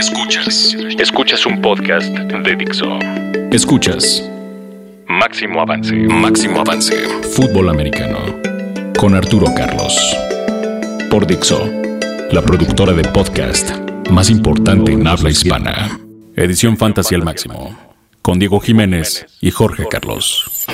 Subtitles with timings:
[0.00, 0.74] Escuchas.
[0.98, 2.98] Escuchas un podcast de Dixo.
[3.52, 4.26] Escuchas.
[5.06, 5.94] Máximo avance.
[5.94, 6.96] Máximo avance.
[7.34, 8.18] Fútbol americano.
[8.98, 9.94] Con Arturo Carlos.
[11.10, 11.70] Por Dixo.
[12.32, 13.72] La productora de podcast
[14.08, 16.00] más importante en habla hispana.
[16.34, 17.76] Edición Fantasy al máximo.
[18.22, 20.66] Con Diego Jiménez y Jorge Carlos.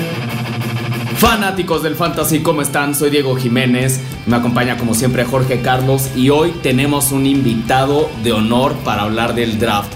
[1.17, 2.93] Fanáticos del Fantasy, ¿cómo están?
[2.93, 8.33] Soy Diego Jiménez, me acompaña como siempre Jorge Carlos y hoy tenemos un invitado de
[8.33, 9.91] honor para hablar del draft.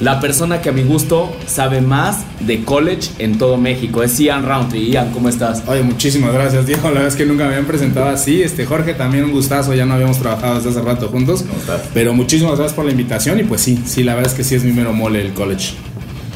[0.00, 4.44] La persona que a mi gusto sabe más de college en todo México es Ian
[4.44, 4.90] Roundtree.
[4.90, 5.62] Ian, ¿cómo estás?
[5.68, 6.88] Oye, muchísimas gracias, Diego.
[6.88, 8.42] La verdad es que nunca me habían presentado así.
[8.42, 9.72] Este, Jorge, también un gustazo.
[9.74, 11.42] Ya no habíamos trabajado desde hace rato juntos.
[11.42, 11.82] ¿Cómo estás?
[11.94, 13.38] Pero muchísimas gracias por la invitación.
[13.38, 15.74] Y pues sí, sí, la verdad es que sí es mi mero mole el college.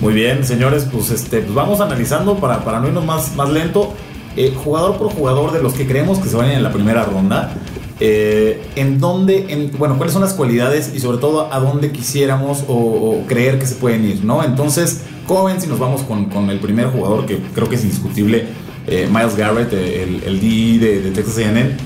[0.00, 3.92] Muy bien, señores, pues este, pues vamos analizando para, para no irnos más, más lento.
[4.41, 7.55] Eh, jugador por jugador de los que creemos que se vayan en la primera ronda.
[7.98, 12.62] Eh, en dónde, en, bueno, cuáles son las cualidades y sobre todo a dónde quisiéramos
[12.69, 14.45] o, creer que se pueden ir, ¿no?
[14.45, 18.44] Entonces, ¿cómo ven si nos vamos con, el primer jugador que creo que es indiscutible?
[18.86, 21.77] Eh, Miles Garrett, el, el DE de, Texas AM.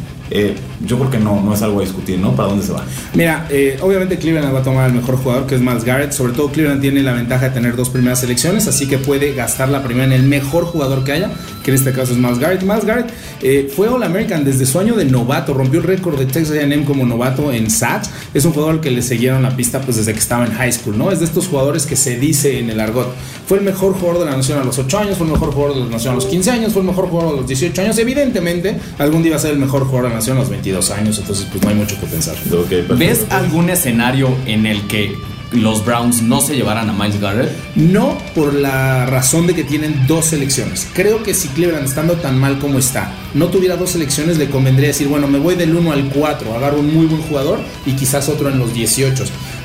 [0.86, 2.32] Yo creo que no, no es algo a discutir, ¿no?
[2.36, 2.84] ¿Para dónde se va?
[3.14, 3.48] Mira,
[3.80, 6.12] obviamente Cleveland va a tomar al mejor jugador, que es Miles Garrett.
[6.12, 9.68] Sobre todo Cleveland tiene la ventaja de tener dos primeras selecciones, así que puede gastar
[9.68, 11.30] la primera en el mejor jugador que haya,
[11.62, 12.62] que en este caso es Miles Garrett.
[12.62, 16.56] Miles Garrett eh, fue All-American desde su año de novato, rompió el récord de Texas
[16.56, 18.10] A&M como novato en sacks.
[18.34, 20.72] Es un jugador al que le siguieron la pista pues desde que estaba en high
[20.72, 21.10] school, ¿no?
[21.10, 23.14] Es de estos jugadores que se dice en el argot.
[23.46, 25.76] Fue el mejor jugador de la nación a los 8 años, fue el mejor jugador
[25.76, 27.98] de la nación a los 15 años, fue el mejor jugador a los 18 años.
[27.98, 30.90] Evidentemente, algún día va a ser el mejor jugador de la nación a los 22
[30.90, 32.36] años, entonces pues no hay mucho que pensar.
[32.64, 35.14] Okay, ¿Ves algún escenario en el que
[35.52, 37.50] los Browns no se llevaran a Miles Garrett?
[37.76, 40.88] No por la razón de que tienen dos selecciones.
[40.92, 44.88] Creo que si Cleveland estando tan mal como está, no tuviera dos selecciones, le convendría
[44.88, 48.28] decir, bueno, me voy del 1 al 4, agarro un muy buen jugador y quizás
[48.28, 49.24] otro en los 18.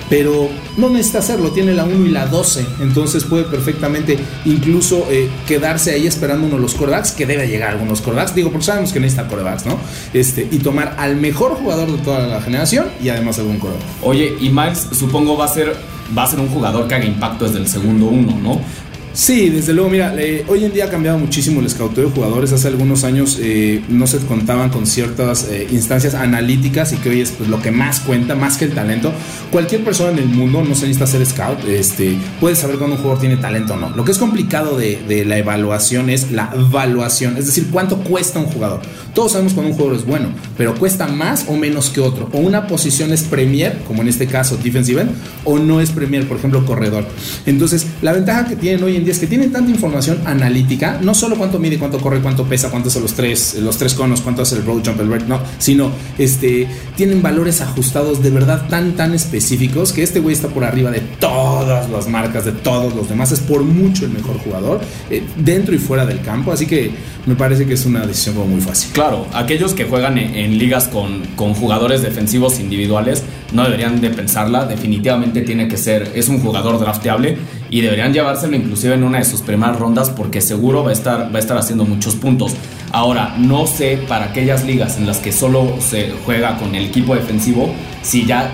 [0.10, 5.30] Pero no necesita hacerlo, tiene la 1 y la 12, entonces puede perfectamente incluso eh,
[5.46, 8.94] quedarse ahí esperando uno de los corebacks, que debe llegar algunos corebacks, digo, porque sabemos
[8.94, 9.78] que necesita corebacks, ¿no?
[10.14, 13.82] Este, y tomar al mejor jugador de toda la generación y además algún coreback.
[14.02, 15.76] Oye, y Miles supongo va a ser,
[16.18, 18.62] va a ser un jugador que haga impacto desde el segundo uno, ¿no?
[19.18, 22.54] Sí, desde luego, mira, eh, hoy en día ha cambiado muchísimo el scouteo de jugadores.
[22.54, 27.22] Hace algunos años eh, no se contaban con ciertas eh, instancias analíticas y que hoy
[27.22, 29.12] es pues, lo que más cuenta, más que el talento.
[29.52, 33.02] Cualquier persona en el mundo, no se necesita ser scout, este, puede saber cuando un
[33.02, 33.90] jugador tiene talento o no.
[33.90, 38.38] Lo que es complicado de, de la evaluación es la evaluación, es decir, cuánto cuesta
[38.38, 38.82] un jugador.
[39.16, 42.30] Todos sabemos cuando un jugador es bueno, pero cuesta más o menos que otro.
[42.34, 45.12] O una posición es premier, como en este caso defensive end,
[45.44, 47.04] o no es premier, por ejemplo, corredor.
[47.48, 51.36] Entonces, la ventaja que tienen hoy en es que tienen tanta información analítica, no solo
[51.38, 54.52] cuánto mide, cuánto corre, cuánto pesa, cuántos son los tres, los tres conos, cuánto es
[54.54, 59.14] el road jump, el break, no, sino este, tienen valores ajustados de verdad tan, tan
[59.14, 63.32] específicos que este güey está por arriba de todas las marcas, de todos los demás,
[63.32, 66.92] es por mucho el mejor jugador, eh, dentro y fuera del campo, así que
[67.26, 68.92] me parece que es una decisión muy fácil.
[68.94, 74.10] Claro, aquellos que juegan en, en ligas con, con jugadores defensivos individuales no deberían de
[74.10, 77.38] pensarla, definitivamente tiene que ser, es un jugador drafteable
[77.70, 81.34] y deberían llevárselo inclusive en una de sus primeras rondas porque seguro va a estar,
[81.34, 82.56] va a estar haciendo muchos puntos.
[82.92, 87.16] Ahora, no sé para aquellas ligas en las que solo se juega con el equipo
[87.16, 87.70] defensivo,
[88.02, 88.54] si ya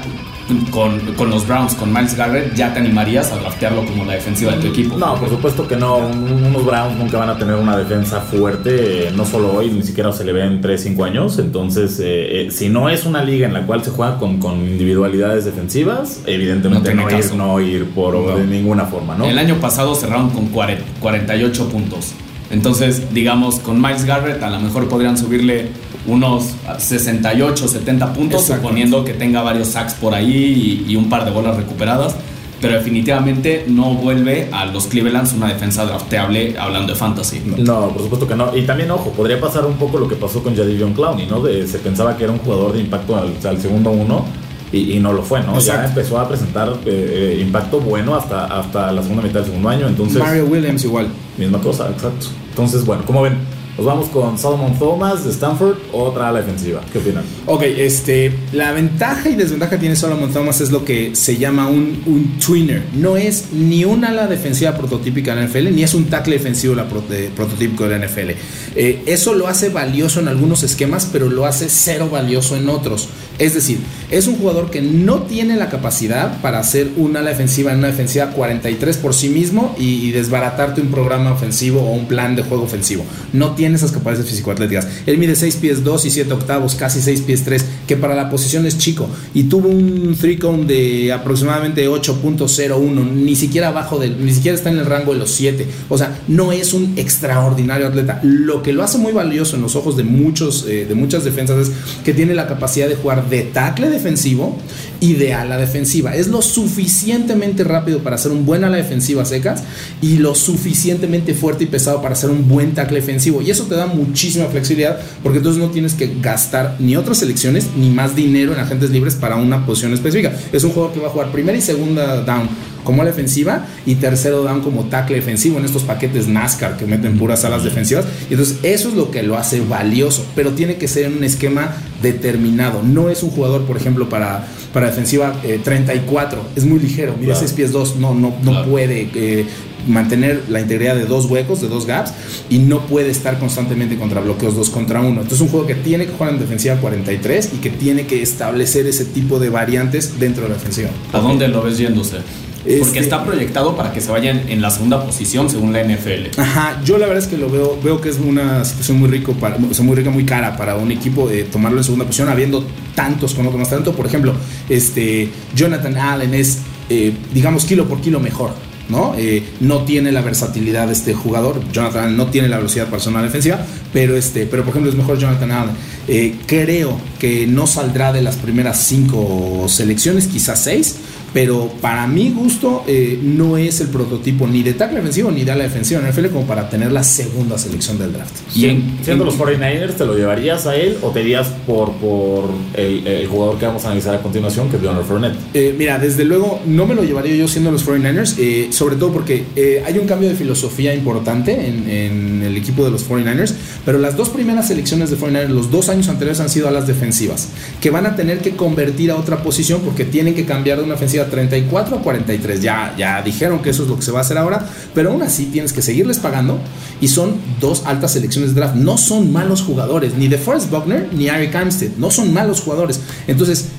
[0.72, 4.54] con, con, los Browns, con Miles Garrett, ya te animarías a draftearlo como la defensiva
[4.54, 4.98] de tu equipo.
[4.98, 5.98] No, por supuesto que no.
[5.98, 10.24] Unos Browns nunca van a tener una defensa fuerte, no solo hoy, ni siquiera se
[10.24, 11.40] le ve en 3-5 años.
[11.40, 14.60] Entonces, eh, eh, si no es una liga en la cual se juega con, con
[14.60, 18.38] individualidades defensivas, evidentemente no, no ir, no ir por no.
[18.38, 19.26] de ninguna forma, ¿no?
[19.26, 22.14] El año pasado cerraron con 40, 48 puntos.
[22.52, 25.70] Entonces, digamos, con Miles Garrett a lo mejor podrían subirle
[26.06, 31.26] unos 68, 70 puntos, suponiendo que tenga varios sacks por ahí y, y, un par
[31.26, 32.16] de bolas recuperadas.
[32.62, 37.42] Pero definitivamente no vuelve a los Clevelands una defensa drafteable hablando de fantasy.
[37.58, 38.56] No, por supuesto que no.
[38.56, 41.42] Y también, ojo, podría pasar un poco lo que pasó con Jadivion Clowney, ¿no?
[41.42, 44.24] De, se pensaba que era un jugador de impacto al, al segundo uno
[44.72, 45.56] y, y, no lo fue, ¿no?
[45.56, 45.82] Exacto.
[45.82, 49.88] Ya empezó a presentar eh, impacto bueno hasta, hasta la segunda mitad del segundo año.
[49.88, 51.08] Entonces, Mario Williams igual.
[51.38, 52.28] Misma cosa, exacto.
[52.50, 53.38] Entonces, bueno, como ven,
[53.78, 56.82] nos vamos con Solomon Thomas de Stanford, otra ala defensiva.
[56.92, 57.24] ¿Qué opinan?
[57.48, 61.68] Ok, este, la ventaja y desventaja que tiene Solomon Thomas es lo que se llama
[61.68, 62.84] un, un tweener.
[62.94, 66.76] No es ni una ala defensiva prototípica de la NFL, ni es un tackle defensivo
[66.76, 67.04] la pro,
[67.36, 68.30] prototípico de la NFL.
[68.76, 73.10] Eh, eso lo hace valioso en algunos esquemas, pero lo hace cero valioso en otros.
[73.40, 73.80] Es decir,
[74.12, 77.88] es un jugador que no tiene la capacidad para hacer una ala defensiva en una
[77.88, 82.44] defensiva 43 por sí mismo y, y desbaratarte un programa ofensivo o un plan de
[82.44, 83.04] juego ofensivo.
[83.34, 84.90] No tiene tiene esas capacidades físico-atléticas.
[85.06, 88.30] Él mide 6 pies 2 y 7 octavos, casi 6 pies 3, que para la
[88.30, 89.08] posición es chico.
[89.34, 94.70] Y tuvo un three cone de aproximadamente 8.01, ni siquiera abajo del, ni siquiera está
[94.70, 95.66] en el rango de los 7.
[95.88, 98.20] O sea, no es un extraordinario atleta.
[98.22, 101.70] Lo que lo hace muy valioso en los ojos de muchos, eh, de muchas defensas
[101.70, 101.74] es
[102.04, 104.58] que tiene la capacidad de jugar de tackle defensivo
[105.04, 106.16] y de ala defensiva.
[106.16, 109.62] Es lo suficientemente rápido para hacer un buen ala defensiva secas
[110.02, 113.42] y lo suficientemente fuerte y pesado para hacer un buen tackle defensivo.
[113.42, 117.68] Y eso te da muchísima flexibilidad porque entonces no tienes que gastar ni otras selecciones
[117.76, 120.32] ni más dinero en agentes libres para una posición específica.
[120.54, 122.48] Es un jugador que va a jugar primera y segunda down
[122.84, 127.18] como la defensiva y tercero down como tackle defensivo en estos paquetes NASCAR que meten
[127.18, 128.06] puras alas defensivas.
[128.30, 131.24] Y entonces eso es lo que lo hace valioso, pero tiene que ser en un
[131.24, 132.84] esquema determinado.
[132.84, 135.34] No es un jugador, por ejemplo, para, para defensiva
[135.64, 139.10] 34, eh, es muy ligero, mira 6 pies 2, no, no, no puede.
[139.14, 139.46] Eh,
[139.88, 142.14] mantener la integridad de dos huecos, de dos gaps,
[142.50, 145.10] y no puede estar constantemente contra bloqueos 2 contra 1.
[145.10, 148.22] Entonces es un juego que tiene que jugar en defensiva 43 y que tiene que
[148.22, 150.90] establecer ese tipo de variantes dentro de la defensiva.
[151.12, 152.18] ¿A dónde lo ves yéndose?
[152.64, 156.40] Porque este está proyectado para que se vayan en la segunda posición según la NFL.
[156.40, 159.34] Ajá, yo la verdad es que lo veo, veo que es una situación muy rico
[159.34, 162.66] para, muy rica, muy cara para un equipo de tomarlo en segunda posición, habiendo
[162.96, 163.94] tantos con otro más tanto.
[163.94, 164.34] Por ejemplo,
[164.70, 168.52] este Jonathan Allen es, eh, digamos, kilo por kilo mejor.
[168.90, 169.16] ¿no?
[169.18, 171.62] Eh, no tiene la versatilidad de este jugador.
[171.72, 175.18] Jonathan Allen no tiene la velocidad personal defensiva, pero, este, pero por ejemplo es mejor
[175.18, 175.76] Jonathan Allen.
[176.08, 180.98] Eh, creo que no saldrá de las primeras cinco selecciones, quizás seis,
[181.34, 185.52] pero para mi gusto eh, no es el prototipo ni de tackle defensivo ni de
[185.52, 188.36] ala defensiva en NFL como para tener la segunda selección del draft.
[188.56, 193.28] ¿Y siendo los 49ers, te lo llevarías a él o te irías por, por el,
[193.28, 195.36] jugador que vamos a analizar a continuación, que es Leonard Fournette?
[195.54, 199.12] Eh, mira, desde luego no me lo llevaría yo siendo los 49ers, eh, sobre todo
[199.12, 203.54] porque hay un cambio de filosofía importante en, en, el equipo de los 49ers,
[203.86, 207.50] pero las dos primeras selecciones de 49ers, los dos años anteriores han sido alas defensivas,
[207.82, 210.96] que van a tener que convertir a otra posición porque tienen que cambiar de una
[210.96, 212.62] ofensiva 34 a 43.
[212.62, 215.22] Ya, ya dijeron que eso es lo que se va a hacer ahora, pero aún
[215.22, 216.60] así tienes que seguirles pagando
[217.02, 218.76] y son dos altas selecciones de draft.
[218.76, 223.02] No son malos jugadores, ni de Forrest Buckner ni Eric Armstead, no son malos jugadores.
[223.28, 223.70] Entonces,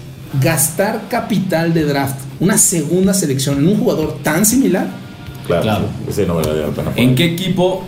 [0.40, 4.88] gastar capital de draft, una segunda selección en un jugador tan similar.
[5.46, 5.88] Claro,
[6.96, 7.84] ¿En qué equipo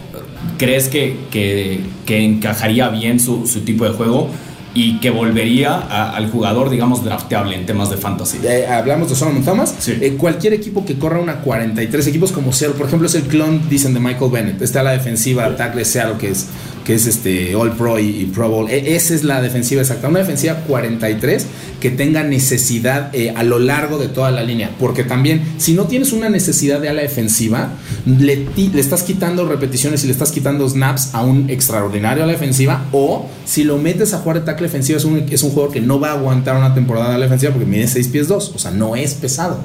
[0.58, 4.30] crees que, que, que encajaría bien su, su tipo de juego?
[4.76, 5.78] y que volvería
[6.14, 8.40] al jugador, digamos, drafteable en temas de fantasy.
[8.44, 9.74] Eh, hablamos de Solomon Thomas.
[9.88, 13.70] Eh, cualquier equipo que corra una 43 equipos como Seattle, por ejemplo, es el clon,
[13.70, 14.60] dicen, de Michael Bennett.
[14.60, 16.48] Está la defensiva, tackle Seattle, que es
[16.86, 18.70] que es este All Pro y, Pro Bowl.
[18.70, 20.08] E, esa es la defensiva exacta.
[20.08, 21.46] Una defensiva 43
[21.80, 24.70] que tenga necesidad eh, a lo largo de toda la línea.
[24.78, 27.70] Porque también, si no tienes una necesidad de ala defensiva,
[28.06, 28.46] le,
[28.78, 32.86] estás quitando repeticiones y le estás quitando snaps a un extraordinario a la defensiva.
[32.92, 35.80] O si lo metes a jugar de tackle defensivo, es un, es un jugador que
[35.80, 38.52] no va a aguantar una temporada a la defensiva porque mide 6 pies 2.
[38.54, 39.58] O sea, no es pesado.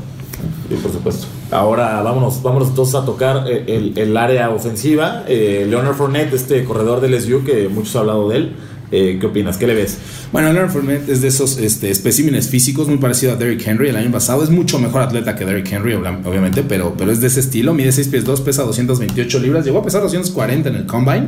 [0.71, 1.27] Sí, por supuesto.
[1.51, 5.25] Ahora vámonos, vámonos entonces a tocar eh, el, el área ofensiva.
[5.27, 8.55] Eh, Leonard Fournette, este corredor del SU que muchos han hablado de él.
[8.89, 9.57] Eh, ¿Qué opinas?
[9.57, 9.97] ¿Qué le ves?
[10.31, 13.97] Bueno, Leonard Fournette es de esos este, especímenes físicos muy parecido a Derrick Henry el
[13.97, 14.45] año pasado.
[14.45, 17.73] Es mucho mejor atleta que Derrick Henry, obviamente, pero, pero es de ese estilo.
[17.73, 19.65] Mide 6 pies 2, pesa 228 libras.
[19.65, 21.27] Llegó a pesar 240 en el combine.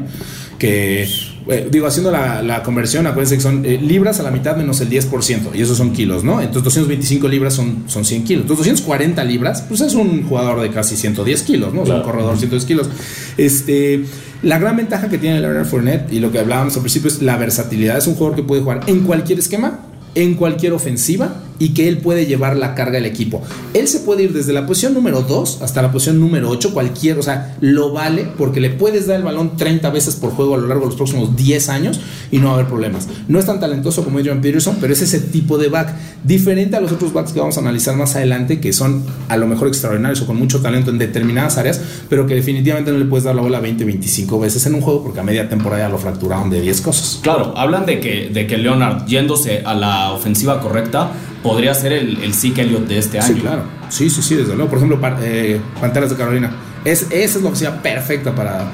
[0.58, 1.06] Que,
[1.48, 4.80] eh, digo, haciendo la, la, conversión, acuérdense que son eh, libras a la mitad menos
[4.82, 5.50] el 10%.
[5.54, 6.40] Y esos son kilos, ¿no?
[6.40, 8.42] Entonces 225 libras son, son 100 kilos.
[8.44, 11.84] Entonces 240 libras, pues es un jugador de casi 110 kilos, ¿no?
[11.84, 12.02] Claro.
[12.02, 12.90] Es un corredor de 110 kilos.
[13.38, 14.06] Este.
[14.42, 17.38] La gran ventaja que tiene Leonard Fournette y lo que hablábamos al principio es la
[17.38, 17.98] versatilidad.
[17.98, 19.80] Es un jugador que puede jugar en cualquier esquema,
[20.16, 23.42] en cualquier ofensiva y que él puede llevar la carga del equipo.
[23.74, 27.20] Él se puede ir desde la posición número 2 hasta la posición número 8, cualquier,
[27.20, 30.58] o sea, lo vale porque le puedes dar el balón 30 veces por juego a
[30.58, 32.00] lo largo de los próximos 10 años
[32.32, 33.08] y no va a haber problemas.
[33.28, 35.94] No es tan talentoso como Adrian Peterson, pero es ese tipo de back,
[36.24, 39.48] diferente a los otros backs que vamos a analizar más adelante, que son a lo
[39.48, 43.24] mejor extraordinarios o con mucho talento en determinadas áreas, pero que definitivamente no le puedes
[43.24, 46.50] dar la bola 20, 25 veces en un juego porque a media temporada lo fracturaron
[46.50, 47.20] de 10 cosas.
[47.22, 51.12] Claro, hablan de que, de que Leonard yéndose a la ofensiva correcta
[51.44, 53.36] podría ser el, el Zeke Elliott de este año.
[53.36, 53.64] Sí, claro.
[53.90, 54.70] Sí, sí, sí, desde luego.
[54.70, 56.52] Por ejemplo, eh, Panteras de Carolina.
[56.84, 58.72] Es, esa es la ofensiva perfecta para,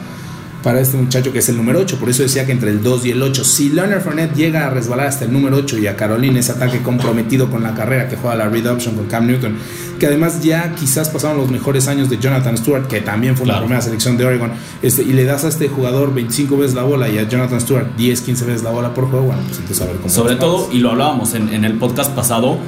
[0.64, 1.98] para este muchacho que es el número 8.
[2.00, 3.44] Por eso decía que entre el 2 y el 8.
[3.44, 6.82] Si Leonard Fournette llega a resbalar hasta el número 8 y a Carolina ese ataque
[6.82, 9.56] comprometido con la carrera que juega la read option con Cam Newton,
[10.00, 13.62] que además ya quizás pasaron los mejores años de Jonathan Stewart, que también fue claro.
[13.62, 14.52] la primera selección de Oregon,
[14.82, 17.96] este, y le das a este jugador 25 veces la bola y a Jonathan Stewart
[17.96, 20.10] 10, 15 veces la bola por juego, bueno, pues entonces a ver cómo.
[20.10, 22.60] Sobre todo, y lo hablábamos en, en el podcast pasado,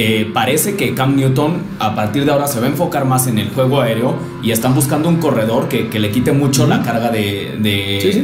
[0.00, 3.36] eh, parece que Cam Newton a partir de ahora se va a enfocar más en
[3.36, 4.14] el juego aéreo
[4.44, 7.56] y están buscando un corredor que, le quite mucho la carga de,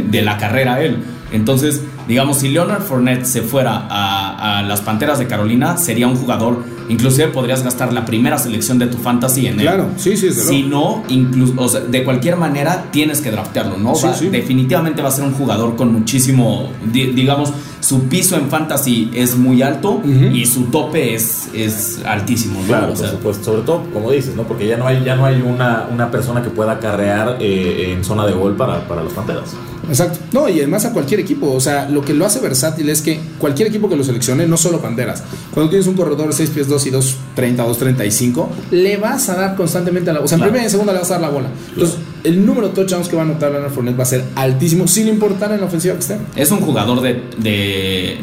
[0.09, 0.99] de, la carrera a él.
[1.33, 6.63] Entonces, digamos, si Leonard Fournette se fuera a, las Panteras de Carolina, sería un jugador,
[6.89, 9.67] inclusive podrías gastar la primera selección de tu fantasy en él.
[9.67, 13.95] Claro, sí, sí, Si no, incluso, de cualquier manera tienes que draftearlo, ¿no?
[14.31, 19.61] Definitivamente va a ser un jugador con muchísimo, digamos, su piso en fantasy es muy
[19.63, 20.01] alto
[20.33, 22.61] y su tope es, es altísimo.
[22.67, 23.45] Claro, por supuesto.
[23.45, 24.45] Sobre todo, como dices, ¿no?
[24.45, 28.03] Porque ya no hay, ya no hay una, una persona que pueda carrear eh, en
[28.03, 29.55] zona de gol para, para los Panteras.
[29.89, 30.19] Exacto.
[30.33, 31.53] No, y además a cualquier equipo.
[31.53, 34.57] O sea, lo que lo hace versátil es que cualquier equipo que lo seleccione, no
[34.57, 35.23] solo Panteras,
[35.53, 39.35] cuando tienes un corredor 6 pies 2 y 2, 30, 2, 35, le vas a
[39.35, 40.21] dar constantemente a la.
[40.21, 41.49] O sea, en primera y en segunda le vas a dar la bola.
[41.71, 44.89] Entonces, el número de touchdowns que va a anotar Leonard Fournette va a ser altísimo,
[44.89, 46.19] sin importar en la ofensiva que esté.
[46.37, 47.23] Es un jugador de,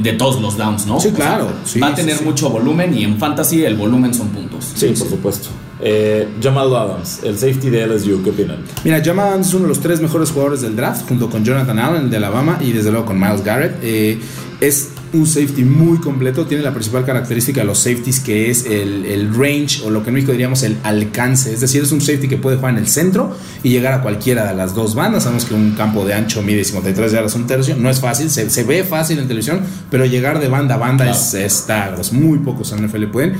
[0.01, 0.99] de, todos los downs, ¿no?
[0.99, 1.47] Sí, claro.
[1.81, 4.71] va a tener mucho volumen y en fantasy el volumen son puntos.
[4.75, 5.49] Sí, por supuesto.
[5.83, 8.57] Eh, Jamal Adams, el safety de LSU, ¿qué opinan?
[8.83, 11.79] Mira, Jamal Adams es uno de los tres mejores jugadores del draft, junto con Jonathan
[11.79, 13.77] Allen de Alabama y desde luego con Miles Garrett.
[13.81, 14.19] Eh,
[14.59, 16.45] es un safety muy completo.
[16.45, 20.15] Tiene la principal característica de los safeties que es el, range o lo que en
[20.15, 21.53] México diríamos el alcance.
[21.53, 24.45] Es decir, es un safety que puede jugar en el centro y llegar a cualquiera
[24.45, 25.23] de las dos bandas.
[25.23, 27.75] Sabemos que un campo de ancho mide 53 yardas un tercio.
[27.75, 31.33] No es fácil, se, ve fácil en televisión, pero llegar de banda a banda es,
[31.33, 33.35] está, muy pocos en NFL pueden.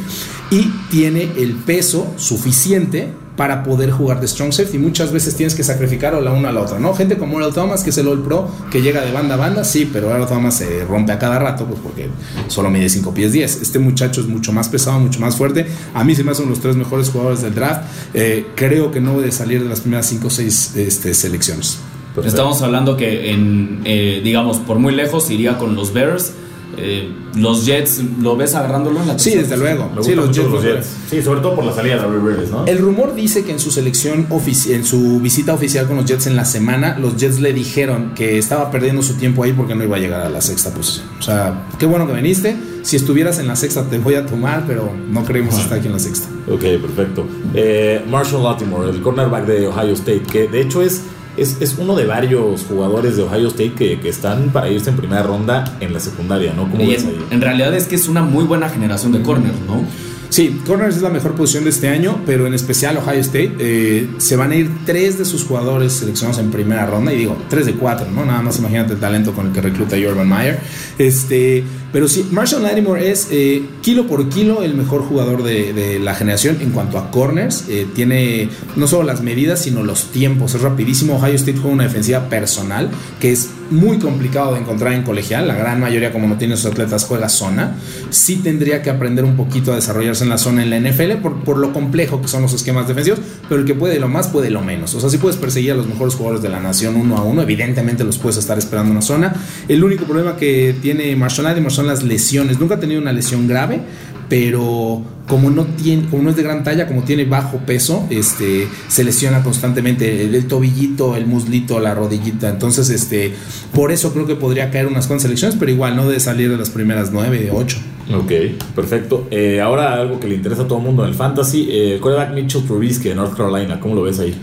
[0.49, 4.77] Y tiene el peso suficiente para poder jugar de strong safety.
[4.77, 6.93] Muchas veces tienes que sacrificar a la una a la otra, ¿no?
[6.93, 9.63] Gente como Earl Thomas, que es el All Pro, que llega de banda a banda,
[9.63, 12.09] sí, pero Earl Thomas se rompe a cada rato, pues porque
[12.47, 13.61] solo mide 5 pies 10.
[13.61, 15.67] Este muchacho es mucho más pesado, mucho más fuerte.
[15.93, 17.83] A mí se me hacen los tres mejores jugadores del draft.
[18.13, 21.79] Eh, creo que no debe salir de las primeras 5 o 6 este, selecciones.
[22.25, 26.33] Estamos hablando que en, eh, digamos, por muy lejos iría con los Bears
[26.77, 29.89] eh, los Jets, ¿lo ves agarrándolo en la Sí, desde luego.
[30.01, 32.65] Sí, los Jets, Sí, sobre todo por la salida de Rivers, ¿no?
[32.65, 34.27] El rumor dice que en su selección
[34.67, 38.37] en su visita oficial con los Jets en la semana, los Jets le dijeron que
[38.37, 41.05] estaba perdiendo su tiempo ahí porque no iba a llegar a la sexta posición.
[41.19, 42.55] O sea, qué bueno que viniste.
[42.83, 45.93] Si estuvieras en la sexta te voy a tomar, pero no creemos estar aquí en
[45.93, 46.27] la sexta.
[46.49, 47.25] Ok, perfecto.
[47.53, 51.03] Eh, Marshall Latimore, el cornerback de Ohio State, que de hecho es
[51.37, 54.97] es, es, uno de varios jugadores de Ohio State que, que, están para irse en
[54.97, 56.69] primera ronda en la secundaria, ¿no?
[56.69, 57.25] ¿Cómo ves ahí?
[57.31, 59.83] En realidad es que es una muy buena generación de corners, ¿no?
[60.31, 64.07] Sí, corners es la mejor posición de este año, pero en especial Ohio State eh,
[64.17, 67.65] se van a ir tres de sus jugadores seleccionados en primera ronda, y digo, tres
[67.65, 68.23] de cuatro, ¿no?
[68.23, 70.57] Nada más imagínate el talento con el que recluta Urban Meyer.
[70.97, 76.15] Este, pero sí, Marshall Lattimore es eh, kilo por kilo el mejor jugador de, la
[76.15, 77.65] generación en cuanto a corners.
[77.67, 78.47] Eh, tiene
[78.77, 80.55] no solo las medidas, sino los tiempos.
[80.55, 81.17] Es rapidísimo.
[81.17, 85.47] Ohio State juega una defensiva personal que es muy complicado de encontrar en colegial.
[85.47, 87.75] La gran mayoría, como no tiene sus atletas, juega zona.
[88.09, 91.43] Sí tendría que aprender un poquito a desarrollarse en la zona en la NFL por,
[91.43, 93.19] por lo complejo que son los esquemas defensivos.
[93.49, 94.93] Pero el que puede lo más, puede lo menos.
[94.93, 97.41] O sea, si puedes perseguir a los mejores jugadores de la nación uno a uno.
[97.41, 99.35] Evidentemente los puedes estar esperando en una zona.
[99.67, 102.59] El único problema que tiene Marshall Lattimore las lesiones.
[102.59, 103.81] Nunca ha tenido una lesión grave,
[104.31, 108.65] pero como no tiene, como no es de gran talla, como tiene bajo peso, este,
[108.87, 112.47] se lesiona constantemente el, tobillito, el muslito, la rodillita.
[112.47, 113.33] Entonces, este,
[113.73, 116.55] por eso creo que podría caer unas cuantas selecciones, pero igual no debe salir de
[116.55, 117.77] las primeras nueve, ocho.
[118.15, 118.31] Ok,
[118.73, 119.27] perfecto.
[119.31, 122.33] Eh, ahora algo que le interesa a todo el mundo en el fantasy, eh, quarterback
[122.33, 124.33] Mitchell Trubisky de North Carolina, ¿cómo lo ves ahí?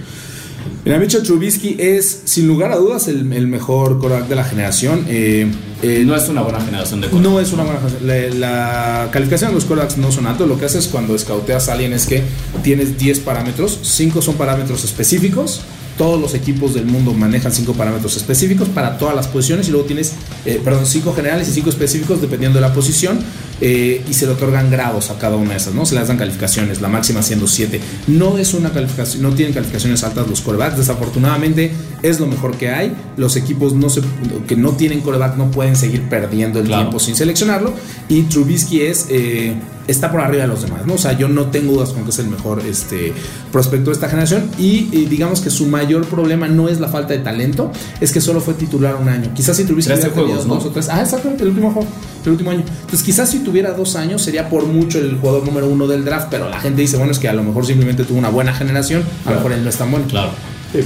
[0.84, 5.04] Mira, Mitchell Trubisky es, sin lugar a dudas, el, mejor quarterback de la generación.
[5.08, 5.50] Eh,
[5.82, 7.34] eh, no es una buena generación de quarterbacks.
[7.34, 8.40] No es una buena generación.
[8.40, 10.48] La, calificación de los quarterbacks no son altos.
[10.48, 12.22] Lo que haces cuando escauteas a alguien es que
[12.62, 15.62] tienes 10 parámetros, 5 son parámetros específicos
[15.98, 19.84] todos los equipos del mundo manejan cinco parámetros específicos para todas las posiciones y luego
[19.84, 20.14] tienes,
[20.46, 23.18] eh, perdón, cinco generales y cinco específicos dependiendo de la posición
[23.60, 25.86] eh, y se le otorgan grados a cada una de esas, ¿no?
[25.86, 27.80] Se les dan calificaciones, la máxima siendo 7.
[28.06, 31.72] No es una calificación, no tienen calificaciones altas los corebacks, desafortunadamente
[32.02, 32.94] es lo mejor que hay.
[33.16, 34.02] Los equipos no se,
[34.46, 37.74] que no tienen coreback no pueden seguir perdiendo el tiempo sin seleccionarlo
[38.08, 39.06] y Trubisky es...
[39.10, 39.54] Eh,
[39.88, 40.94] está por arriba de los demás, ¿no?
[40.94, 43.12] O sea, yo no tengo dudas con que es el mejor este,
[43.50, 47.20] prospecto de esta generación y, digamos que su mayor problema no es la falta de
[47.20, 49.32] talento, es que solo fue titular un año.
[49.34, 51.88] Quizás si tuviese juegos, dos o tres, ah, exactamente, el último juego,
[52.24, 52.62] el último año.
[52.80, 56.28] Entonces, quizás si tuviera dos años sería por mucho el jugador número uno del draft,
[56.30, 59.02] pero la gente dice, bueno, es que a lo mejor simplemente tuvo una buena generación,
[59.24, 60.06] a lo mejor él no es tan bueno.
[60.06, 60.30] Claro.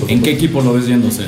[0.09, 1.25] ¿En qué equipo lo ves yéndose?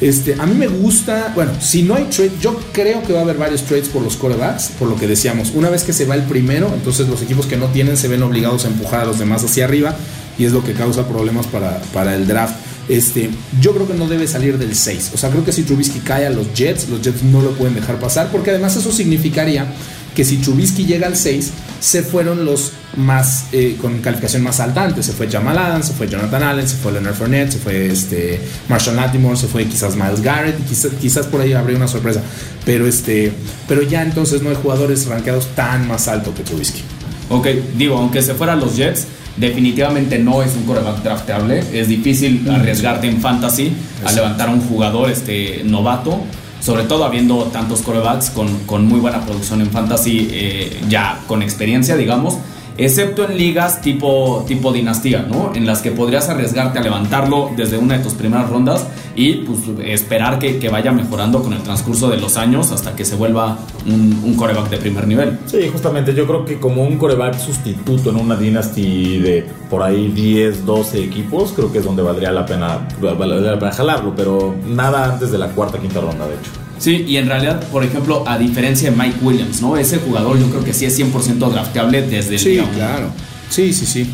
[0.00, 3.22] Este, a mí me gusta, bueno, si no hay trade, yo creo que va a
[3.22, 5.50] haber varios trades por los corebacks, por lo que decíamos.
[5.54, 8.22] Una vez que se va el primero, entonces los equipos que no tienen se ven
[8.22, 9.96] obligados a empujar a los demás hacia arriba
[10.38, 12.54] y es lo que causa problemas para, para el draft.
[12.88, 13.28] Este,
[13.60, 15.10] yo creo que no debe salir del 6.
[15.14, 17.74] O sea, creo que si Trubisky cae a los Jets, los Jets no lo pueden
[17.74, 19.66] dejar pasar, porque además eso significaría
[20.14, 24.84] que si Trubisky llega al 6, se fueron los más eh, con calificación más alta
[24.84, 25.06] antes.
[25.06, 28.40] Se fue Jamal Adams, se fue Jonathan Allen, se fue Leonard Fournette, se fue este,
[28.68, 32.22] Marshall Latimore, se fue quizás Miles Garrett, quizás, quizás por ahí habría una sorpresa.
[32.64, 33.32] Pero, este,
[33.66, 36.82] pero ya entonces no hay jugadores rankeados tan más alto que Trubisky.
[37.30, 39.06] Ok, digo, aunque se fueran los Jets,
[39.36, 41.62] definitivamente no es un coreback drafteable.
[41.72, 43.72] Es difícil arriesgarte en fantasy
[44.04, 46.22] a levantar a un jugador este, novato
[46.60, 51.42] sobre todo habiendo tantos corebacks con, con muy buena producción en fantasy, eh, ya con
[51.42, 52.38] experiencia, digamos,
[52.78, 55.52] excepto en ligas tipo, tipo dinastía, ¿no?
[55.54, 58.86] En las que podrías arriesgarte a levantarlo desde una de tus primeras rondas
[59.18, 63.04] y pues, esperar que, que vaya mejorando con el transcurso de los años hasta que
[63.04, 65.40] se vuelva un, un, coreback de primer nivel.
[65.46, 70.12] Sí, justamente yo creo que como un coreback sustituto en una dynasty de por ahí
[70.14, 74.54] 10, 12 equipos, creo que es donde valdría la pena, valdría la pena jalarlo, pero
[74.64, 76.52] nada antes de la cuarta, quinta ronda, de hecho.
[76.78, 79.76] Sí, y en realidad, por ejemplo, a diferencia de Mike Williams, ¿no?
[79.76, 83.10] Ese jugador yo creo que sí es 100% drafteable desde el sí, día claro.
[83.50, 84.08] Sí, sí, sí.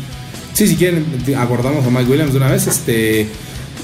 [0.53, 1.05] Sí, si quieren,
[1.37, 3.29] abordamos a Mike Williams de una vez, este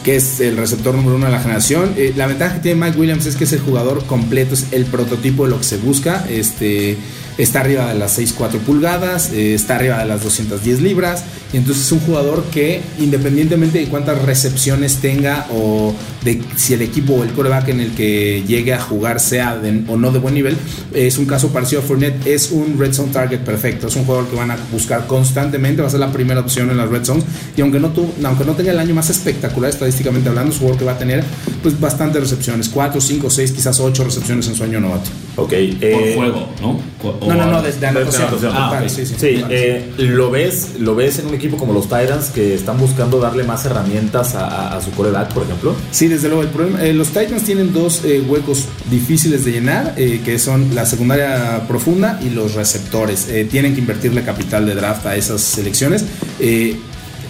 [0.03, 1.93] que es el receptor número uno de la generación.
[1.97, 4.85] Eh, la ventaja que tiene Mike Williams es que es el jugador completo, es el
[4.85, 6.25] prototipo de lo que se busca.
[6.29, 6.97] Este,
[7.37, 11.23] está arriba de las 6-4 pulgadas, eh, está arriba de las 210 libras,
[11.53, 16.81] y entonces es un jugador que independientemente de cuántas recepciones tenga o de si el
[16.81, 20.19] equipo o el coreback en el que llegue a jugar sea de, o no de
[20.19, 20.55] buen nivel,
[20.93, 24.27] es un caso parecido a Fournette, es un red zone target perfecto, es un jugador
[24.27, 27.25] que van a buscar constantemente, va a ser la primera opción en las red zones,
[27.55, 30.61] y aunque no, tu, aunque no tenga el año más espectacular estadísticamente hablando, es un
[30.61, 31.23] jugador que va a tener
[31.61, 35.09] pues bastantes recepciones, 4, 5, 6, quizás 8 recepciones en su año novato.
[35.35, 35.53] Ok.
[35.53, 36.79] Eh, Por juego, ¿no?
[37.03, 38.29] No, no, no, desde anotación.
[38.53, 38.89] Ah, okay.
[38.89, 42.53] Sí, sí, sí eh, ¿lo, ves, ¿lo ves en un equipo como los Titans que
[42.53, 45.75] están buscando darle más herramientas a, a su coreback, por ejemplo?
[45.91, 46.43] Sí, desde luego.
[46.43, 50.73] El problema, eh, los Titans tienen dos eh, huecos difíciles de llenar, eh, que son
[50.75, 53.27] la secundaria profunda y los receptores.
[53.29, 56.05] Eh, tienen que invertirle capital de draft a esas selecciones.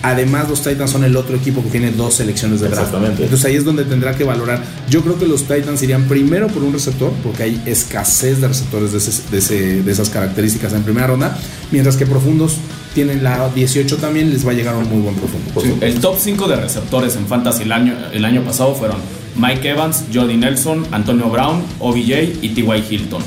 [0.03, 2.87] Además, los Titans son el otro equipo que tiene dos selecciones de draft.
[2.87, 3.23] Exactamente.
[3.23, 4.63] Entonces ahí es donde tendrá que valorar.
[4.89, 8.91] Yo creo que los Titans irían primero por un receptor, porque hay escasez de receptores
[8.91, 11.37] de, ese, de, ese, de esas características en primera ronda,
[11.71, 12.57] mientras que profundos
[12.95, 15.61] tienen la 18 también, les va a llegar un muy buen profundo.
[15.61, 18.97] Sí, el top 5 de receptores en Fantasy el año, el año pasado fueron
[19.35, 22.85] Mike Evans, Jordi Nelson, Antonio Brown, OBJ y T.Y.
[22.89, 23.23] Hilton.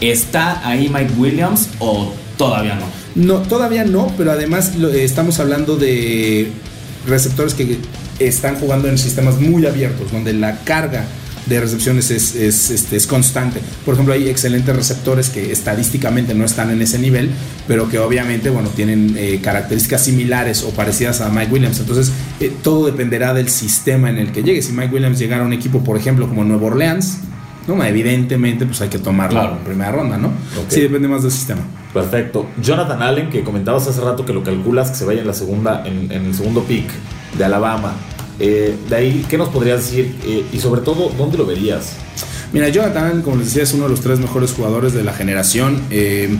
[0.00, 2.97] ¿Está ahí Mike Williams o todavía no?
[3.18, 6.50] No, todavía no, pero además lo, eh, estamos hablando de
[7.06, 7.78] receptores que
[8.20, 11.04] están jugando en sistemas muy abiertos, donde la carga
[11.46, 13.60] de recepciones es, es, este, es, constante.
[13.84, 17.30] Por ejemplo, hay excelentes receptores que estadísticamente no están en ese nivel,
[17.66, 21.80] pero que obviamente bueno, tienen eh, características similares o parecidas a Mike Williams.
[21.80, 24.62] Entonces, eh, todo dependerá del sistema en el que llegue.
[24.62, 27.18] Si Mike Williams llegara a un equipo, por ejemplo, como Nueva Orleans,
[27.66, 27.82] ¿no?
[27.82, 29.56] evidentemente pues hay que tomarlo claro.
[29.56, 30.28] en primera ronda, ¿no?
[30.28, 30.76] Okay.
[30.76, 31.62] Sí, depende más del sistema.
[31.92, 32.46] Perfecto.
[32.60, 35.86] Jonathan Allen, que comentabas hace rato que lo calculas que se vaya en la segunda,
[35.86, 36.90] en, el segundo pick
[37.36, 37.94] de Alabama.
[38.38, 40.16] Eh, de ahí, ¿qué nos podrías decir?
[40.24, 41.94] Eh, y sobre todo, ¿dónde lo verías?
[42.52, 45.82] Mira, Jonathan, como les decía, es uno de los tres mejores jugadores de la generación.
[45.90, 46.38] Eh,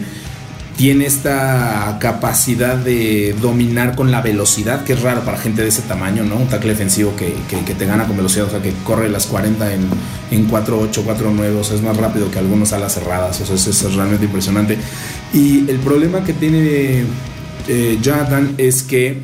[0.78, 5.82] tiene esta capacidad de dominar con la velocidad, que es raro para gente de ese
[5.82, 6.36] tamaño, ¿no?
[6.36, 9.26] Un tackle defensivo que, que, que te gana con velocidad, o sea, que corre las
[9.26, 9.88] 40 en,
[10.30, 13.70] en 4.8, 4.9, o sea, es más rápido que algunos alas cerradas, o sea, eso
[13.70, 14.78] es realmente impresionante.
[15.32, 17.04] Y el problema que tiene
[17.68, 19.18] eh, Jonathan es que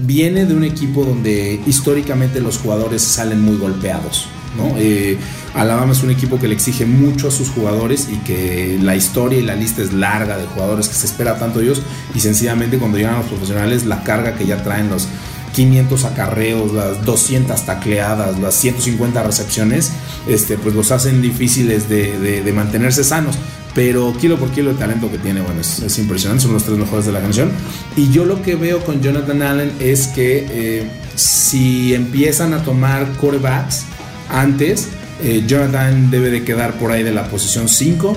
[0.00, 4.26] viene de un equipo donde históricamente los jugadores salen muy golpeados.
[4.56, 4.74] ¿no?
[4.78, 5.16] Eh,
[5.54, 9.38] Alabama es un equipo que le exige mucho a sus jugadores y que la historia
[9.38, 11.82] y la lista es larga de jugadores que se espera tanto ellos
[12.14, 15.06] y sencillamente cuando llegan a los profesionales la carga que ya traen los
[15.54, 19.92] 500 acarreos, las 200 tacleadas, las 150 recepciones,
[20.28, 23.36] este, pues los hacen difíciles de, de, de mantenerse sanos
[23.78, 26.76] pero kilo por kilo el talento que tiene, bueno, es, es, impresionante, son los tres
[26.76, 27.52] mejores de la canción.
[27.96, 33.06] Y yo lo que veo con Jonathan Allen es que eh, si empiezan a tomar
[33.20, 33.84] quarterbacks
[34.30, 34.88] antes,
[35.22, 38.16] eh, Jonathan debe de quedar por ahí de la posición 5,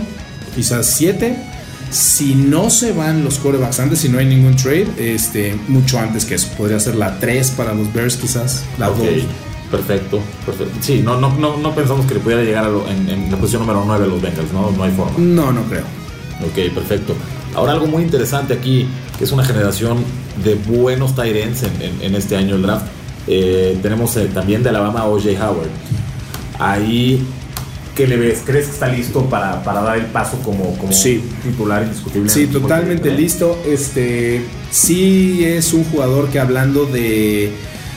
[0.55, 1.37] quizás 7.
[1.91, 6.25] Si no se van los quarterbacks antes, si no hay ningún trade, este, mucho antes
[6.25, 6.47] que eso.
[6.57, 8.97] Podría ser la 3 para los Bears, quizás, la 2.
[8.97, 9.27] Okay.
[9.71, 10.73] Perfecto, perfecto.
[10.81, 13.61] Sí, no, no, no, no pensamos que le pudiera llegar lo, en, en, la posición
[13.61, 14.69] número 9 a los Bengals, ¿no?
[14.69, 15.13] No hay forma.
[15.17, 15.85] No, no creo.
[16.45, 17.15] Ok, perfecto.
[17.55, 20.03] Ahora algo muy interesante aquí, que es una generación
[20.43, 22.85] de buenos ends en, en, en este año el draft.
[23.27, 25.29] Eh, tenemos eh, también de Alabama O.J.
[25.31, 25.69] Howard.
[26.59, 27.25] Ahí,
[27.95, 28.41] ¿qué le ves?
[28.45, 31.23] ¿Crees que está listo para, para dar el paso como, como sí.
[31.43, 32.29] titular indiscutible?
[32.29, 33.57] Sí, totalmente listo.
[33.65, 37.53] Este, sí es un jugador que hablando de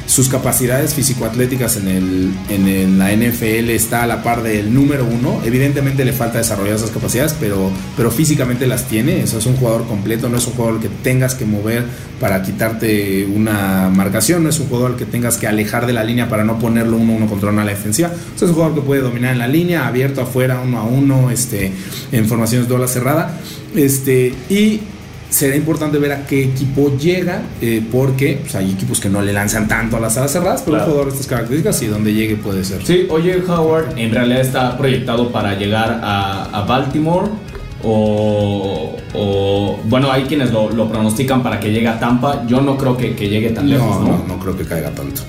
[0.07, 5.41] sus capacidades físico-atléticas en, el, en la NFL está a la par del número uno.
[5.45, 9.23] Evidentemente le falta desarrollar esas capacidades, pero, pero físicamente las tiene.
[9.23, 11.85] Eso es un jugador completo, no es un jugador que tengas que mover
[12.21, 16.29] para quitarte una marcación, no es un jugador que tengas que alejar de la línea
[16.29, 18.11] para no ponerlo uno a uno contra una defensiva.
[18.35, 21.73] es un jugador que puede dominar en la línea, abierto afuera, uno a uno, este,
[22.13, 23.39] en formaciones ola cerrada.
[23.75, 24.81] Este, y
[25.35, 29.33] será importante ver a qué equipo llega, eh, porque pues, hay equipos que no le
[29.33, 32.37] lanzan tanto a las alas cerradas, pero un jugador de estas características y donde llegue
[32.37, 32.87] puede ser.
[32.87, 37.29] Sí, oye, Howard en realidad está proyectado para llegar a, Baltimore.
[37.87, 38.97] O,
[39.85, 42.47] bueno, hay quienes lo, pronostican para que llegue a Tampa.
[42.47, 44.01] Yo no creo que, que llegue tan lejos.
[44.01, 45.23] No, no, no creo que caiga tanto.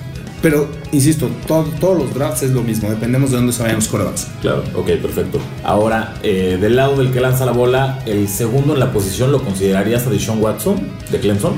[0.46, 4.28] Pero, insisto, todos los drafts es lo mismo, dependemos de dónde se vayan los corebacks.
[4.44, 5.40] Claro, ok, perfecto.
[5.64, 9.44] Ahora, eh, del lado del que lanza la bola, el segundo en la posición lo
[9.44, 11.54] considerarías a Deshaun Watson de Clemson.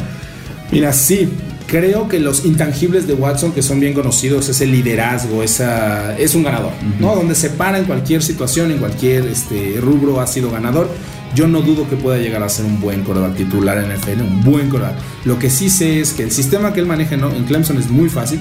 [0.72, 1.28] Mira, sí,
[1.66, 6.44] creo que los intangibles de Watson, que son bien conocidos, ese liderazgo, esa, es un
[6.44, 7.14] ganador, ¿no?
[7.14, 10.90] Donde se para en cualquier situación, en cualquier este, rubro, ha sido ganador.
[11.36, 14.22] Yo no dudo que pueda llegar a ser un buen coreback titular en el NFL,
[14.22, 14.96] un buen coreback.
[15.26, 17.30] Lo que sí sé es que el sistema que él maneja ¿no?
[17.32, 18.40] en Clemson es muy fácil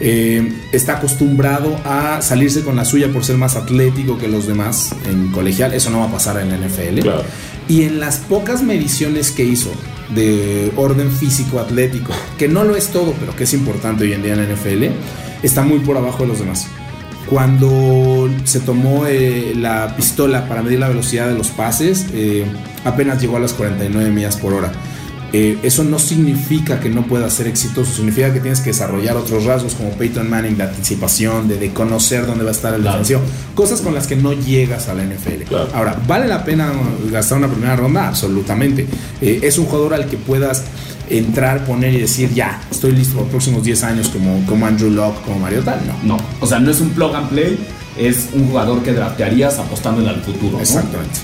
[0.00, 4.94] eh, está acostumbrado a salirse con la suya por ser más atlético que los demás
[5.06, 5.74] en colegial.
[5.74, 7.06] Eso no va a pasar en la NFL.
[7.68, 9.70] Y en las pocas mediciones que hizo
[10.14, 14.22] de orden físico atlético, que no lo es todo, pero que es importante hoy en
[14.22, 14.84] día en la NFL,
[15.42, 16.66] está muy por abajo de los demás.
[17.26, 22.44] Cuando se tomó eh, la pistola para medir la velocidad de los pases, eh,
[22.84, 24.72] apenas llegó a las 49 millas por hora.
[25.32, 29.44] Eh, eso no significa que no pueda ser exitoso, significa que tienes que desarrollar otros
[29.44, 33.20] rasgos como Peyton Manning de anticipación, de, conocer dónde va a estar el defensivo,
[33.54, 35.54] cosas con las que no llegas a la NFL.
[35.72, 36.72] Ahora, ¿vale la pena
[37.10, 38.08] gastar una primera ronda?
[38.08, 38.86] Absolutamente.
[39.20, 40.64] Eh, es un jugador al que puedas
[41.08, 44.90] entrar, poner y decir, ya, estoy listo para los próximos 10 años como, como Andrew
[44.90, 45.80] Locke, como Mariota.
[45.86, 46.16] No.
[46.16, 47.58] No, o sea, no es un plug and play,
[47.96, 50.58] es un jugador que draftearías apostándole al futuro.
[50.60, 51.20] Exactamente.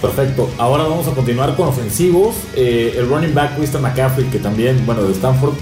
[0.00, 0.48] Perfecto.
[0.58, 2.34] Ahora vamos a continuar con ofensivos.
[2.54, 5.54] Eh, el running back Winston McCaffrey, que también, bueno, de Stanford,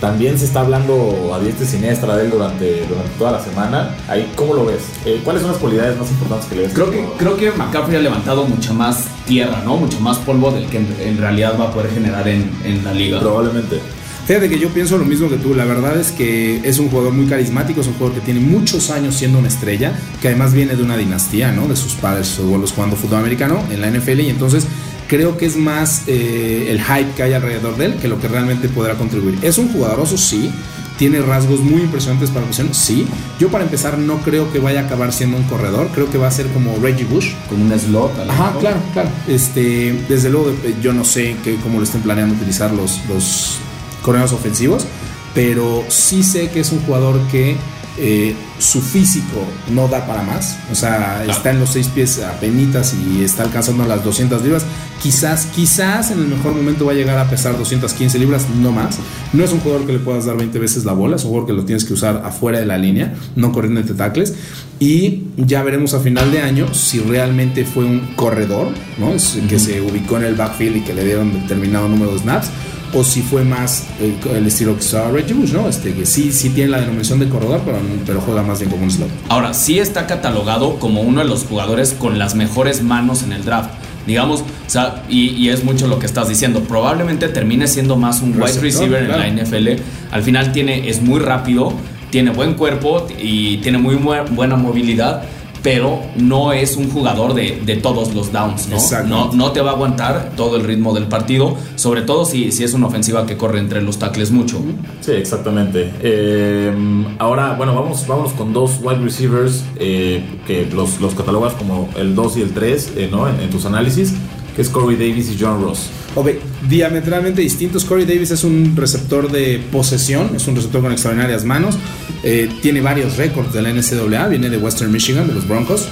[0.00, 3.96] también se está hablando a diestra y siniestra de él durante, durante toda la semana.
[4.08, 4.82] Ahí, ¿cómo lo ves?
[5.04, 6.72] Eh, ¿Cuáles son las cualidades más importantes que le ves?
[6.72, 9.76] Creo que, creo que McCaffrey ha levantado mucha más tierra, ¿no?
[9.76, 13.20] Mucho más polvo del que en, realidad va a poder generar en, en la liga.
[13.20, 13.80] Probablemente.
[14.26, 15.54] Fíjate que yo pienso lo mismo que tú.
[15.54, 18.90] La verdad es que es un jugador muy carismático, es un jugador que tiene muchos
[18.90, 21.66] años siendo una estrella, que además viene de una dinastía, ¿no?
[21.66, 24.66] De sus padres, sus abuelos jugando fútbol americano en la NFL y entonces
[25.10, 28.28] creo que es más eh, el hype que hay alrededor de él que lo que
[28.28, 29.38] realmente podrá contribuir.
[29.42, 30.52] Es un jugadoroso, sí.
[30.98, 33.06] Tiene rasgos muy impresionantes para la posición, sí.
[33.40, 36.28] Yo para empezar no creo que vaya a acabar siendo un corredor, creo que va
[36.28, 37.32] a ser como Reggie Bush.
[37.48, 38.12] Con un slot.
[38.28, 39.08] Ajá, claro, claro.
[39.26, 43.58] Este, desde luego, eh, yo no sé que, cómo lo estén planeando utilizar los, los
[44.02, 44.86] corredores ofensivos,
[45.34, 47.56] pero sí sé que es un jugador que
[47.98, 52.94] eh, su físico no da para más, o sea, está en los seis pies penitas
[52.94, 54.64] y está alcanzando las 200 libras.
[55.02, 58.98] Quizás, quizás en el mejor momento va a llegar a pesar 215 libras, no más.
[59.32, 61.48] No es un jugador que le puedas dar 20 veces la bola, es un jugador
[61.48, 64.34] que lo tienes que usar afuera de la línea, no corriendo entre tacles.
[64.78, 69.14] Y ya veremos a final de año si realmente fue un corredor, ¿no?
[69.14, 72.50] Es, que se ubicó en el backfield y que le dieron determinado número de snaps
[72.92, 75.68] o si fue más el, estilo que usaba Reggie Bush, ¿no?
[75.68, 78.84] Este, que sí, sí tiene la denominación de corredor, pero, pero juega más bien como
[78.84, 79.08] un slot.
[79.28, 83.44] Ahora, sí está catalogado como uno de los jugadores con las mejores manos en el
[83.44, 83.70] draft.
[84.06, 86.60] Digamos, o sea, y, es mucho lo que estás diciendo.
[86.60, 89.82] Probablemente termine siendo más un wide receiver en la NFL.
[90.10, 91.72] Al final tiene, es muy rápido,
[92.10, 95.22] tiene buen cuerpo y tiene muy buena movilidad
[95.62, 98.78] pero no es un jugador de, de todos los downs, ¿no?
[99.06, 99.32] ¿no?
[99.32, 99.52] ¿no?
[99.52, 102.86] te va a aguantar todo el ritmo del partido, sobre todo si, si es una
[102.86, 104.60] ofensiva que corre entre los tackles mucho.
[105.00, 105.92] Sí, exactamente.
[106.02, 106.72] Eh,
[107.18, 112.14] ahora, bueno, vamos, vamos con dos wide receivers eh, que los, los catalogas como el
[112.14, 113.28] 2 y el 3 eh, ¿no?
[113.28, 114.14] en, tus análisis,
[114.54, 115.90] que es Corey Davis y John Ross.
[116.14, 116.28] Ok,
[116.68, 117.84] diametralmente distintos.
[117.84, 121.76] Corey Davis es un receptor de posesión, es un receptor con extraordinarias manos.
[122.24, 125.88] Eh, tiene varios récords de la NCAA, viene de Western Michigan, de los Broncos.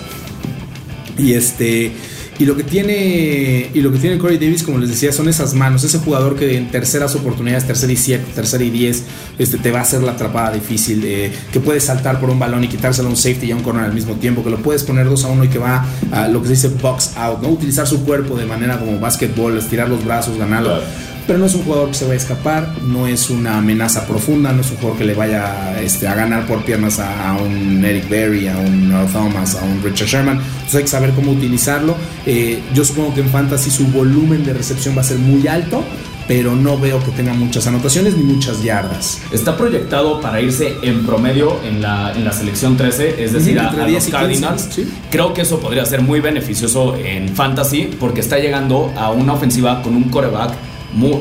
[1.17, 1.93] Y este.
[2.39, 5.55] Y lo que tiene y lo que tiene Corey Davis, como les decía, son esas
[5.55, 9.05] manos, ese jugador que en terceras oportunidades, tercera y siete, tercera y diez,
[9.39, 12.63] este, te va a hacer la atrapada difícil, eh, que puedes saltar por un balón
[12.63, 14.85] y quitárselo a un safety y a un corner al mismo tiempo, que lo puedes
[14.85, 17.49] poner dos a uno y que va a lo que se dice box out, no
[17.49, 20.81] utilizar su cuerpo de manera como básquetbol, estirar los brazos, ganarlo
[21.29, 24.51] pero no es un jugador que se vaya a escapar, no es una amenaza profunda,
[24.51, 28.09] no es un jugador que le vaya este, a ganar por piernas a, un Eric
[28.09, 30.39] Berry, a un Thomas, a un Richard Sherman.
[30.39, 31.95] Entonces hay que saber cómo utilizarlo.
[32.25, 35.85] Eh, yo supongo que en Fantasy su volumen de recepción va a ser muy alto
[36.27, 39.19] pero no veo que tenga muchas anotaciones ni muchas yardas.
[39.33, 43.73] Está proyectado para irse en promedio en la, en la selección 13, es decir, a,
[43.73, 44.69] los Cardinals.
[45.11, 49.83] Creo que eso podría ser muy beneficioso en fantasy porque está llegando a una ofensiva
[49.83, 50.53] con un coreback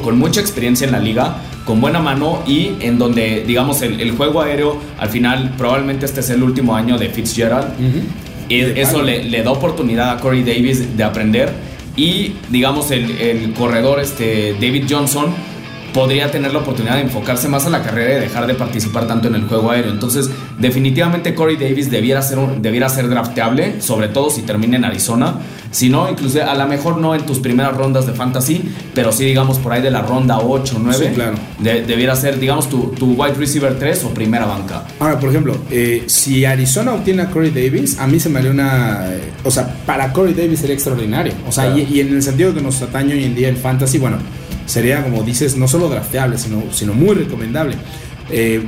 [0.04, 4.42] con mucha experiencia en la liga, con buena mano y en donde, digamos, el, juego
[4.42, 7.68] aéreo, al final probablemente este es el último año de Fitzgerald.
[8.50, 11.52] y eso le, le, da oportunidad a Corey Davis de aprender.
[11.96, 15.34] Y, digamos, el, el corredor este, David Johnson
[15.98, 19.30] podría tener la oportunidad de enfocarse más a la carrera y dejar de participar tanto
[19.30, 19.92] en el juego aéreo.
[19.92, 20.30] Entonces,
[20.60, 25.40] definitivamente Corey Davis debiera ser, debiera ser drafteable, sobre todo si termina en Arizona.
[25.72, 28.62] Si no, incluso a lo mejor no en tus primeras rondas de fantasy,
[28.94, 31.36] pero sí, digamos, por ahí de la ronda 8 o 9, claro.
[31.60, 34.84] debiera ser, digamos, tu, tu, wide receiver 3 o primera banca.
[35.00, 38.52] Ahora, por ejemplo, eh, si Arizona obtiene a Corey Davis, a mí se me haría
[38.52, 39.08] una.
[39.08, 41.34] Eh, o sea, para Corey Davis sería extraordinario.
[41.48, 43.98] O sea, y, y en el sentido que nos atañe hoy en día el fantasy,
[43.98, 44.20] bueno
[44.68, 47.76] sería, como dices, no solo drafteable, sino, sino muy recomendable.
[48.30, 48.64] Eh,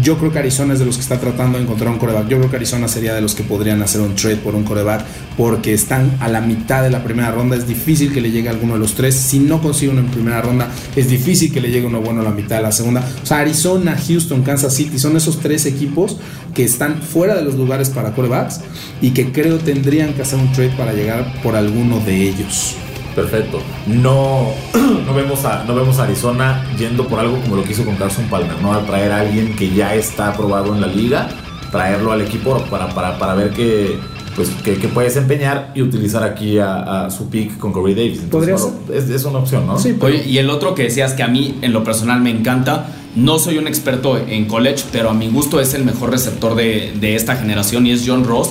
[0.00, 2.26] yo creo que Arizona es de los que está tratando de encontrar un coreback.
[2.28, 5.04] Yo creo que Arizona sería de los que podrían hacer un trade por un coreback
[5.36, 7.56] porque están a la mitad de la primera ronda.
[7.56, 9.14] Es difícil que le llegue alguno de los tres.
[9.14, 12.24] Si no consigue uno en primera ronda, es difícil que le llegue uno bueno a
[12.24, 13.06] la mitad de la segunda.
[13.22, 16.16] O sea, Arizona, Houston, Kansas City son esos tres equipos
[16.54, 18.60] que están fuera de los lugares para corebacks
[19.02, 22.76] y que creo tendrían que hacer un trade para llegar por alguno de ellos.
[23.14, 23.60] Perfecto.
[23.86, 24.52] No,
[25.06, 27.96] no, vemos a, no vemos a Arizona yendo por algo como lo que hizo con
[27.96, 28.72] Carson Palmer, ¿no?
[28.72, 31.28] Al traer a alguien que ya está aprobado en la liga,
[31.70, 33.98] traerlo al equipo para, para, para ver que,
[34.34, 38.20] pues, que, puede desempeñar y utilizar aquí a, su pick con Corey Davis.
[38.30, 38.72] ¿Podría ser?
[38.92, 39.78] Es, una opción, ¿no?
[39.78, 39.96] Sí.
[40.00, 43.38] Oye, y el otro que decías que a mí en lo personal me encanta, no
[43.38, 47.14] soy un experto en college, pero a mi gusto es el mejor receptor de, de
[47.14, 48.50] esta generación y es John Ross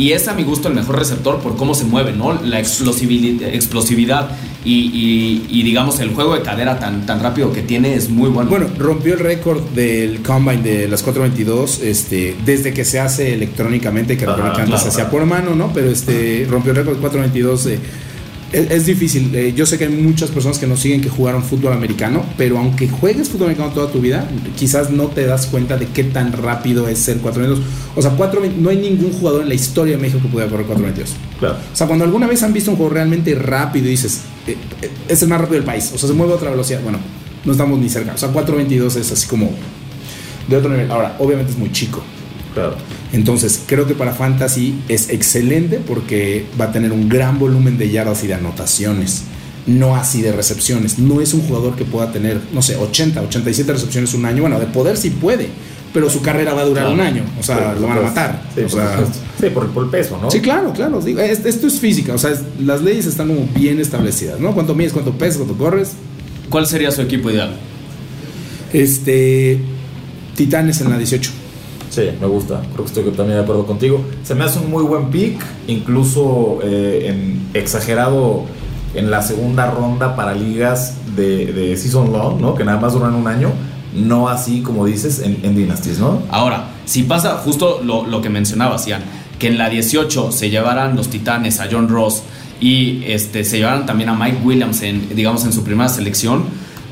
[0.00, 2.32] y es a mi gusto el mejor receptor por cómo se mueve, ¿no?
[2.42, 4.30] La explosividad,
[4.64, 8.48] y, digamos el juego de cadera tan, tan rápido que tiene es muy bueno.
[8.48, 14.16] Bueno, rompió el récord del combine de las 422 este, desde que se hace electrónicamente,
[14.16, 15.70] que antes se hacía por mano, ¿no?
[15.74, 17.78] Pero este rompió el récord de 422 de
[18.52, 19.34] es, difícil.
[19.34, 22.58] Eh, yo sé que hay muchas personas que nos siguen que jugaron fútbol americano, pero
[22.58, 26.32] aunque juegues fútbol americano toda tu vida, quizás no te das cuenta de qué tan
[26.32, 27.64] rápido es ser 422.
[27.96, 30.66] O sea, 4, no hay ningún jugador en la historia de México que pueda correr
[30.66, 31.16] 422.
[31.38, 31.56] Claro.
[31.72, 34.90] O sea, cuando alguna vez han visto un juego realmente rápido y dices, eh, eh,
[35.08, 36.80] es el más rápido del país, o sea, se mueve a otra velocidad.
[36.82, 36.98] Bueno,
[37.44, 38.14] no estamos ni cerca.
[38.14, 39.50] O sea, 422 es así como
[40.48, 40.90] de otro nivel.
[40.90, 42.02] Ahora, obviamente es muy chico.
[42.54, 42.76] Claro.
[43.12, 47.90] Entonces, creo que para Fantasy es excelente porque va a tener un gran volumen de
[47.90, 49.24] yardas y de anotaciones.
[49.66, 50.98] No así de recepciones.
[50.98, 54.42] No es un jugador que pueda tener, no sé, 80, 87 recepciones un año.
[54.42, 55.48] Bueno, de poder sí puede,
[55.92, 57.24] pero su carrera va a durar un año.
[57.38, 58.42] O sea, lo van a matar.
[58.54, 60.30] Sí, por, el peso, ¿no?
[60.30, 61.00] Sí, claro, claro.
[61.00, 62.14] esto es física.
[62.14, 64.52] O sea, las leyes están como bien establecidas, ¿no?
[64.54, 65.92] ¿Cuánto mides, cuánto pesas, cuánto corres?
[66.48, 67.54] ¿Cuál sería su equipo ideal?
[68.72, 69.60] Este.
[70.36, 71.30] Titanes en la 18.
[71.90, 72.62] Sí, me gusta.
[72.72, 74.00] Creo que estoy también de acuerdo contigo.
[74.22, 78.44] Se me hace un muy buen pick, incluso eh, en exagerado
[78.94, 82.54] en la segunda ronda para ligas de, season long, ¿no?
[82.54, 83.50] Que nada más duran un año.
[83.94, 86.22] No así como dices en, en Dynasties, ¿no?
[86.30, 89.02] Ahora, si pasa justo lo, que mencionabas, Ian,
[89.38, 92.22] que en la 18 se llevaran los Titanes a John Ross
[92.60, 96.44] y este, se llevaran también a Mike Williams en, digamos, en su primera selección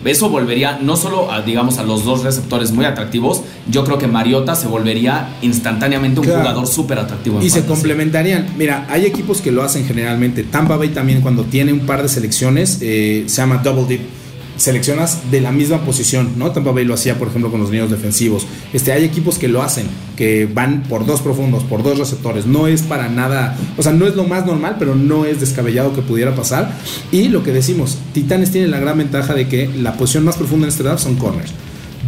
[0.04, 4.06] eso volvería no solo a, digamos, a los dos receptores muy atractivos, yo creo que
[4.06, 7.42] Mariota se volvería instantáneamente un jugador súper atractivo.
[7.42, 8.46] Y se complementarían.
[8.56, 10.42] Mira, hay equipos que lo hacen generalmente.
[10.44, 14.17] Tampa Bay también cuando tiene un par de selecciones eh, se llama double dip
[14.58, 16.50] seleccionas de la misma posición, ¿no?
[16.50, 18.46] Tampa Bay lo hacía, por ejemplo, con los niños defensivos.
[18.72, 22.44] Este, hay equipos que lo hacen, que van por dos profundos, por dos receptores.
[22.44, 25.94] No es para nada, o sea, no es lo más normal, pero no es descabellado
[25.94, 26.70] que pudiera pasar.
[27.10, 30.66] Y lo que decimos, Titanes tiene la gran ventaja de que la posición más profunda
[30.66, 31.52] en este draft son corners.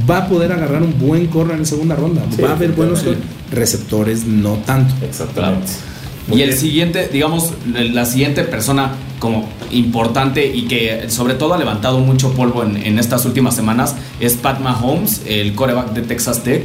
[0.08, 2.22] Va a poder agarrar un buen corner en segunda ronda.
[2.42, 3.04] Va a haber buenos
[3.52, 4.94] receptores, no tanto.
[5.04, 5.89] Exactamente.
[6.32, 11.98] Y el siguiente, digamos, la siguiente persona como importante y que sobre todo ha levantado
[12.00, 16.64] mucho polvo en, estas últimas semanas es Pat Mahomes, el coreback de Texas Tech.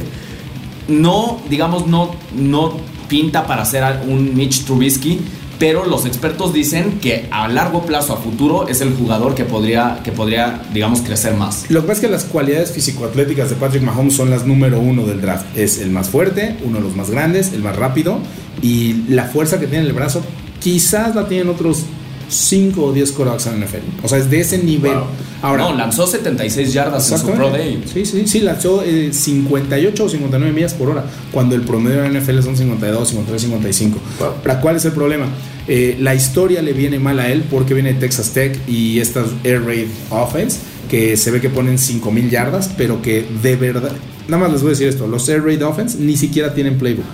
[0.88, 2.74] No, digamos, no, no
[3.08, 5.20] pinta para ser un Mitch Trubisky,
[5.58, 10.00] pero los expertos dicen que a largo plazo, a futuro, es el jugador que podría,
[10.04, 11.70] que podría digamos, crecer más.
[11.70, 15.06] Lo que pasa es que las cualidades físico-atléticas de Patrick Mahomes son las número uno
[15.06, 15.56] del draft.
[15.56, 18.18] Es el más fuerte, uno de los más grandes, el más rápido,
[18.62, 20.22] y la fuerza que tiene en el brazo
[20.60, 21.84] quizás la tienen otros
[22.28, 24.04] 5 o 10 corebacks en NFL.
[24.04, 24.96] O sea, es de ese nivel.
[25.42, 27.82] Ahora, no, lanzó 76 yardas en su Pro Day.
[27.92, 32.08] Sí, sí, sí, lanzó 58 eh, o 59 millas por hora, cuando el promedio de
[32.08, 33.98] la NFL son 52, 53, 55.
[34.42, 35.26] ¿Para cuál es el problema?
[35.68, 39.28] Eh, la historia le viene mal a él porque viene de Texas Tech y estas
[39.44, 40.58] Air Raid Offense,
[40.88, 43.92] que se ve que ponen 5000 yardas, pero que de verdad,
[44.28, 47.04] nada más les voy a decir esto, los Air Raid Offense ni siquiera tienen playbook.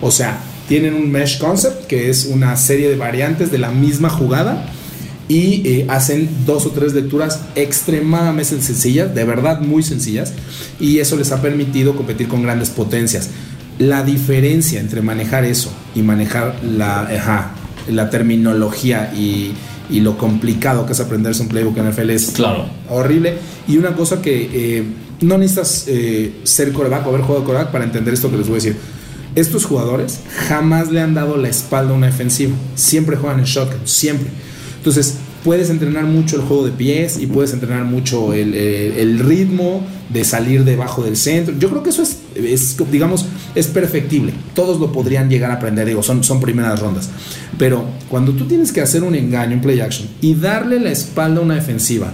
[0.00, 4.10] O sea, tienen un mesh concept, que es una serie de variantes de la misma
[4.10, 4.66] jugada
[5.26, 10.32] y eh, hacen dos o tres lecturas extremadamente sencillas, de verdad muy sencillas,
[10.78, 13.30] y eso les ha permitido competir con grandes potencias.
[13.78, 17.52] La diferencia entre manejar eso y manejar la,
[17.88, 19.54] la terminología y,
[19.90, 22.66] lo complicado que es aprenderse un playbook en NFL es claro.
[22.90, 23.38] horrible.
[23.66, 24.84] Y una cosa que eh,
[25.22, 28.56] no necesitas eh, ser coreback o haber jugado coreback para entender esto que les voy
[28.56, 28.76] a decir
[29.40, 32.54] estos jugadores jamás le han dado la espalda a una defensiva.
[32.74, 34.28] Siempre juegan en shotgun, siempre.
[34.78, 40.24] Entonces, puedes entrenar mucho el juego de pies y puedes entrenar mucho el, ritmo de
[40.24, 41.54] salir debajo del centro.
[41.58, 44.32] Yo creo que eso es, es, digamos, es perfectible.
[44.54, 47.10] Todos lo podrían llegar a aprender, digo, son, son primeras rondas.
[47.58, 51.40] Pero cuando tú tienes que hacer un engaño, en play action, y darle la espalda
[51.40, 52.12] a una defensiva,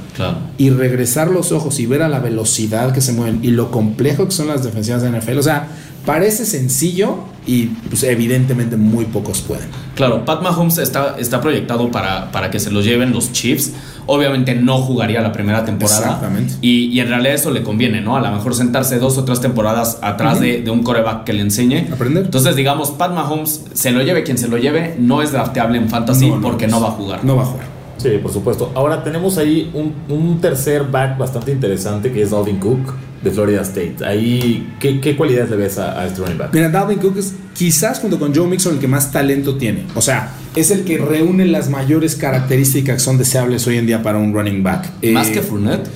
[0.58, 4.26] y regresar los ojos y ver a la velocidad que se mueven y lo complejo
[4.26, 5.68] que son las defensivas de NFL, o sea,
[6.04, 9.68] Parece sencillo y pues evidentemente muy pocos pueden.
[9.94, 13.72] Claro, Pat Mahomes está, está proyectado para, para que se lo lleven los Chiefs.
[14.06, 15.98] Obviamente no jugaría la primera temporada.
[15.98, 16.54] Exactamente.
[16.60, 18.16] Y, en realidad eso le conviene, ¿no?
[18.16, 21.88] A lo mejor sentarse dos o tres temporadas atrás de, un coreback que le enseñe.
[21.90, 22.24] Aprender.
[22.24, 25.88] Entonces, digamos, Pat Mahomes, se lo lleve quien se lo lleve, no es drafteable en
[25.88, 27.24] fantasy porque no va a jugar.
[27.24, 27.73] No va a jugar.
[27.98, 28.72] Sí, por supuesto.
[28.74, 33.62] Ahora tenemos ahí un, un tercer back bastante interesante que es Dalvin Cook de Florida
[33.62, 33.96] State.
[34.04, 36.52] Ahí, ¿qué, cualidades le ves a, este running back?
[36.52, 39.84] Mira, Dalvin Cook es quizás junto con Joe Mixon el que más talento tiene.
[39.94, 44.02] O sea, es el que reúne las mayores características que son deseables hoy en día
[44.02, 44.90] para un running back.
[45.12, 45.88] ¿Más que eh, Fournette?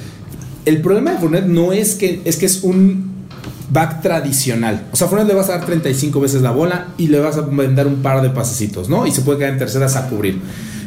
[0.65, 3.08] El problema de Fournette no es que es que es un
[3.71, 4.87] back tradicional.
[4.93, 7.43] O sea, Fournette le vas a dar 35 veces la bola y le vas a
[7.43, 9.07] vender un par de pasecitos, ¿no?
[9.07, 10.41] Y se puede quedar en terceras a cubrir.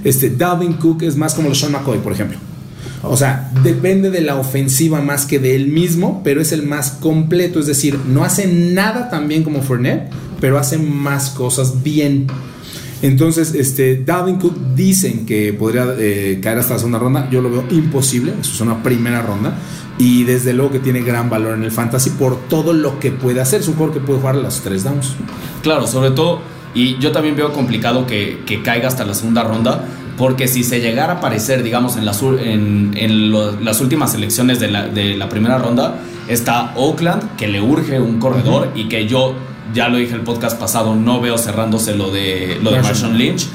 [0.03, 2.37] Este, Dalvin Cook es más como los Sean McCoy, por ejemplo.
[3.03, 6.91] O sea, depende de la ofensiva más que de él mismo, pero es el más
[6.91, 7.59] completo.
[7.59, 12.27] Es decir, no hace nada tan bien como Fournette, pero hace más cosas bien.
[13.01, 17.27] Entonces, este, Dalvin Cook dicen que podría eh, caer hasta la segunda ronda.
[17.31, 18.33] Yo lo veo imposible.
[18.39, 19.55] Eso es una primera ronda.
[20.01, 23.39] Y desde luego que tiene gran valor en el fantasy por todo lo que puede
[23.39, 23.61] hacer.
[23.61, 25.13] Es un jugador que puede jugar las tres downs.
[25.61, 26.39] Claro, sobre todo.
[26.73, 29.85] Y yo también veo complicado que, que caiga hasta la segunda ronda
[30.17, 33.31] porque si se llegara a aparecer, digamos, en las, en,
[33.63, 38.87] las últimas elecciones de la, primera ronda, está Oakland, que le urge un corredor y
[38.87, 39.33] que yo,
[39.73, 43.47] ya lo dije el podcast pasado, no veo cerrándose lo de, lo de Marshawn Lynch.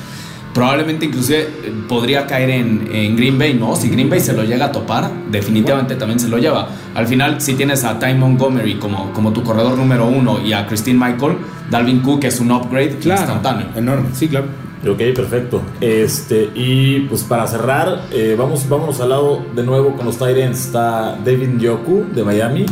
[0.57, 3.77] Probablemente inclusive eh, podría caer en, Green Bay, ¿no?
[3.77, 6.67] Si Green Bay se lo llega a topar, definitivamente también se lo lleva.
[6.95, 10.67] Al final, si tienes a Ty Montgomery como, como tu corredor número uno y a
[10.67, 11.37] Christine Michael,
[11.71, 13.67] Dalvin Cook es un upgrade instantáneo.
[13.77, 14.47] Enorme, sí, claro.
[14.89, 15.61] Ok, perfecto.
[15.79, 20.59] Este, y pues para cerrar, eh, vamos, vámonos al lado de nuevo con los Tyrants.
[20.59, 22.65] Está David Yoku de Miami.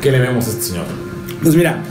[0.00, 0.84] ¿Qué le vemos a este señor?
[1.42, 1.82] Pues mira,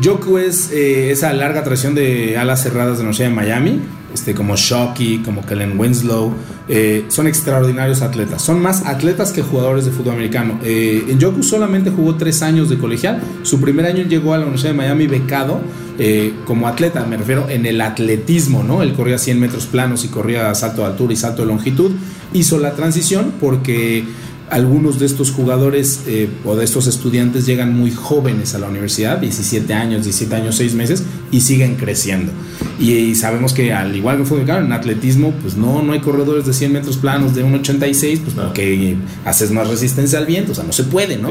[0.00, 4.34] Yoku es eh, esa larga tradición de alas cerradas de la Universidad de Miami este,
[4.34, 6.34] como Shockey, como Kellen Winslow,
[6.68, 8.42] eh, son extraordinarios atletas.
[8.42, 10.58] Son más atletas que jugadores de fútbol americano.
[10.62, 13.20] Eh, en Yoku solamente jugó tres años de colegial.
[13.42, 15.60] Su primer año llegó a la Universidad de Miami becado
[15.98, 18.82] eh, como atleta, me refiero en el atletismo, ¿no?
[18.82, 21.90] Él corría 100 metros planos y corría salto de altura y salto de longitud.
[22.32, 24.04] Hizo la transición porque
[24.50, 29.18] algunos de estos jugadores eh, o de estos estudiantes llegan muy jóvenes a la universidad,
[29.18, 32.32] 17 años, 17 años, 6 meses, y siguen creciendo.
[32.78, 36.52] Y, sabemos que al igual que fue en atletismo, pues no, no hay corredores de
[36.52, 40.72] 100 metros planos de 1,86, pues porque haces más resistencia al viento, o sea, no
[40.72, 41.30] se puede, ¿no?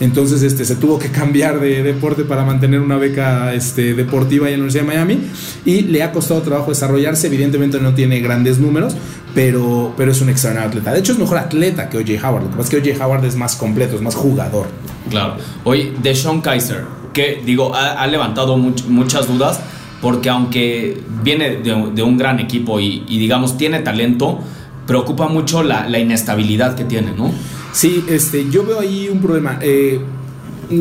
[0.00, 4.52] Entonces este, se tuvo que cambiar de deporte para mantener una beca este, deportiva en
[4.52, 5.18] la Universidad de Miami
[5.64, 8.96] y le ha costado trabajo desarrollarse, evidentemente no tiene grandes números,
[9.36, 10.94] pero, pero es un extraordinario atleta.
[10.94, 12.26] De hecho, es mejor atleta que O.J.
[12.26, 12.44] Howard.
[12.44, 13.04] Lo que pasa es que O.J.
[13.04, 14.66] Howard es más completo, es más jugador.
[15.10, 15.34] Claro.
[15.64, 19.60] Hoy, de Sean Kaiser, que digo, ha, levantado muchas dudas,
[20.00, 24.38] porque aunque viene de, un gran equipo y, digamos tiene talento,
[24.86, 27.30] preocupa mucho la, inestabilidad que tiene, ¿no?
[27.74, 29.58] Sí, este, yo veo ahí un problema.
[29.60, 30.00] Eh,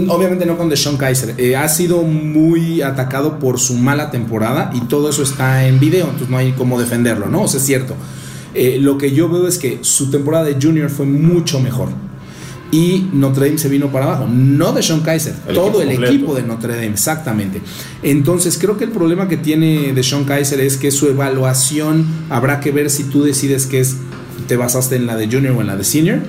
[0.07, 1.35] obviamente no con Deshaun Kaiser.
[1.37, 6.05] Eh, ha sido muy atacado por su mala temporada y todo eso está en video,
[6.05, 7.41] entonces no hay cómo defenderlo, ¿no?
[7.41, 7.95] O sea, es cierto.
[8.55, 11.89] Eh, lo que yo veo es que su temporada de junior fue mucho mejor.
[12.71, 14.27] y Notre Dame se vino para abajo.
[14.27, 17.61] No de Sean Kaiser, todo el equipo de Notre Dame, exactamente.
[18.01, 22.59] Entonces creo que el problema que tiene de Sean Kaiser es que su evaluación habrá
[22.59, 23.97] que ver si tú decides que es,
[24.47, 26.19] te basaste en la de junior o en la de senior.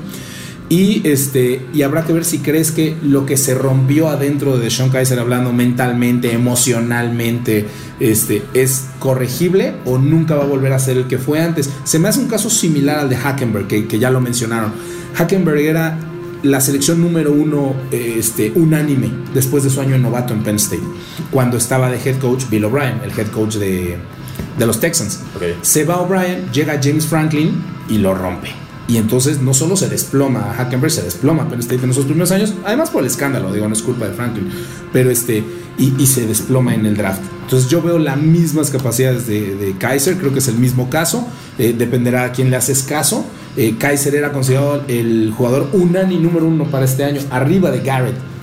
[0.68, 4.68] Y, este, y habrá que ver si crees que lo que se rompió adentro de
[4.68, 7.66] Sean Kaiser, hablando mentalmente, emocionalmente,
[8.00, 11.70] este, es corregible o nunca va a volver a ser el que fue antes.
[11.84, 14.72] Se me hace un caso similar al de Hackenberg, que, que ya lo mencionaron.
[15.14, 15.98] Hackenberg era
[16.42, 20.82] la selección número uno este, unánime después de su año novato en Penn State,
[21.30, 23.96] cuando estaba de head coach Bill O'Brien, el head coach de,
[24.58, 25.20] de los Texans.
[25.62, 28.65] Se va O'Brien, llega James Franklin y lo rompe.
[28.88, 32.54] Y entonces no solo se desploma Hackenberg, se desploma Penn State en esos primeros años,
[32.64, 34.48] además por el escándalo, digo, no es culpa de Franklin,
[34.92, 35.42] pero este,
[35.76, 37.20] y, se desploma en el draft.
[37.42, 41.26] Entonces yo veo las mismas capacidades de, Kaiser, creo que es el mismo caso,
[41.58, 43.24] eh, dependerá a quién le haces caso.
[43.56, 48.35] Eh, Kaiser era considerado el jugador unánime número uno para este año, arriba de Garrett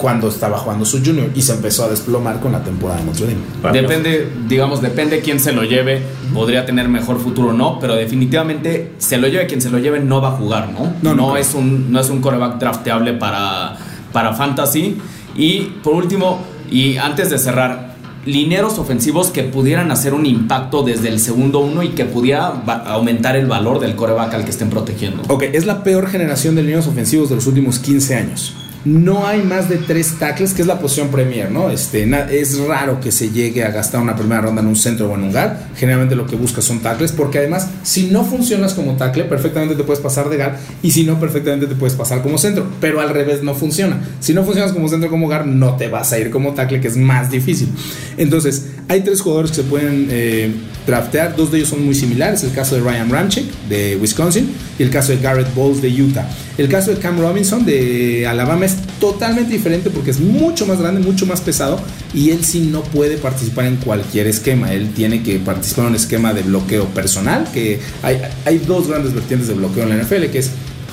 [0.00, 3.26] cuando estaba jugando su junior y se empezó a desplomar con la temporada de Notre
[3.26, 3.80] Dame.
[3.80, 8.92] Depende, digamos, depende quién se lo lleve, podría tener mejor futuro o no, pero definitivamente
[8.98, 10.94] se lo lleve quien se lo lleve no va a jugar, ¿no?
[11.02, 13.76] No, no, es un no es un coreback drafteable para
[14.12, 14.96] para fantasy
[15.36, 16.40] y por último
[16.70, 17.90] y antes de cerrar
[18.24, 22.48] lineros ofensivos que pudieran hacer un impacto desde el segundo uno y que pudiera
[22.86, 25.22] aumentar el valor del coreback al que estén protegiendo.
[25.28, 28.54] Ok, es la peor generación de lineros ofensivos de los últimos 15 años
[28.84, 31.70] no hay más de tres tackles, que es la posición premier, ¿no?
[31.70, 35.14] Este, es raro que se llegue a gastar una primera ronda en un centro o
[35.14, 35.52] en un guard.
[35.76, 39.84] Generalmente lo que buscas son tackles, porque además, si no funcionas como tackle, perfectamente te
[39.84, 42.66] puedes pasar de guard, y si no, perfectamente te puedes pasar como centro.
[42.80, 44.00] Pero al revés no funciona.
[44.20, 46.80] Si no funcionas como centro o como guard, no te vas a ir como tackle,
[46.80, 47.68] que es más difícil.
[48.16, 50.50] Entonces, hay tres jugadores que se pueden eh,
[50.84, 54.82] draftear, dos de ellos son muy similares, el caso de Ryan Ramchick de Wisconsin y
[54.82, 56.28] el caso de Garrett Bowles de Utah.
[56.58, 61.00] El caso de Cam Robinson de Alabama es totalmente diferente porque es mucho más grande,
[61.00, 61.78] mucho más pesado
[62.12, 65.96] y él sí no puede participar en cualquier esquema, él tiene que participar en un
[65.96, 70.24] esquema de bloqueo personal, que hay, hay dos grandes vertientes de bloqueo en la NFL,
[70.32, 70.50] que es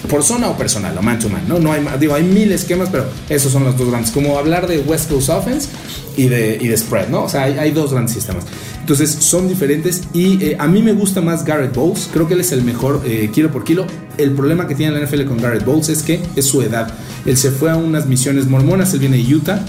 [0.08, 1.60] por zona o personal, o man to man, ¿no?
[1.60, 4.12] no hay, digo, hay mil esquemas, pero esos son los dos grandes.
[4.12, 5.70] Como hablar de West Coast Offense
[6.16, 7.24] y de, y de spread, ¿no?
[7.24, 8.45] O sea, hay, dos grandes sistemas.
[8.80, 12.10] Entonces, son diferentes y eh, a mí me gusta más Garrett Bowles.
[12.12, 13.86] Creo que él es el mejor eh, kilo por kilo.
[14.18, 16.91] El problema que tiene la NFL con Garrett Bowles es que es su edad.
[17.26, 19.64] Él se fue a unas misiones mormonas, él viene de Utah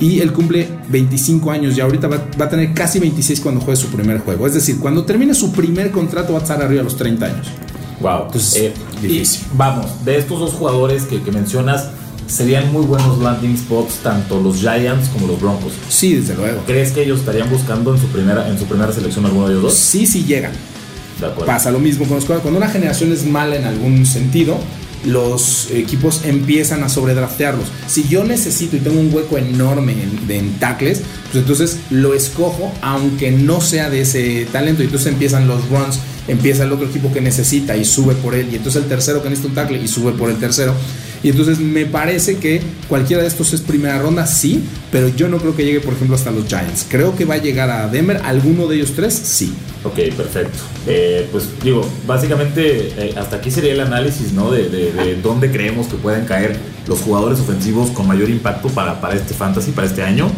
[0.00, 3.88] y él cumple 25 años y ahorita va, a tener casi 26 cuando juegue su
[3.88, 4.46] primer juego.
[4.46, 7.46] Es decir, cuando termine su primer contrato va a estar arriba de los 30 años.
[8.04, 8.26] Wow.
[8.26, 9.46] Entonces, eh, difícil.
[9.54, 11.88] vamos, de estos dos jugadores que, que, mencionas,
[12.26, 15.72] serían muy buenos landing spots tanto los Giants como los Broncos.
[15.88, 16.60] Sí, desde luego.
[16.66, 19.62] ¿Crees que ellos estarían buscando en su primera, en su primera selección alguno de ellos
[19.62, 19.74] dos?
[19.74, 20.52] Sí, sí llegan.
[21.46, 24.58] Pasa lo mismo con los Cuando una generación es mala en algún sentido,
[25.06, 27.68] los equipos empiezan a sobredraftearlos.
[27.86, 32.70] Si yo necesito y tengo un hueco enorme en, en, tackles, pues entonces lo escojo
[32.82, 34.82] aunque no sea de ese talento.
[34.82, 38.48] Y entonces empiezan los runs empieza el otro equipo que necesita y sube por él,
[38.52, 40.74] y entonces el tercero que necesita un tackle y sube por el tercero.
[41.24, 44.62] Y entonces me parece que cualquiera de estos es primera ronda, sí,
[44.92, 46.84] pero yo no creo que llegue, por ejemplo, hasta los Giants.
[46.86, 49.54] Creo que va a llegar a Denver, alguno de ellos tres, sí.
[49.84, 50.58] Ok, perfecto.
[50.86, 54.50] Eh, pues digo, básicamente eh, hasta aquí sería el análisis, ¿no?
[54.50, 59.14] De, de, dónde creemos que pueden caer los jugadores ofensivos con mayor impacto para, para
[59.14, 60.30] este fantasy, para este año.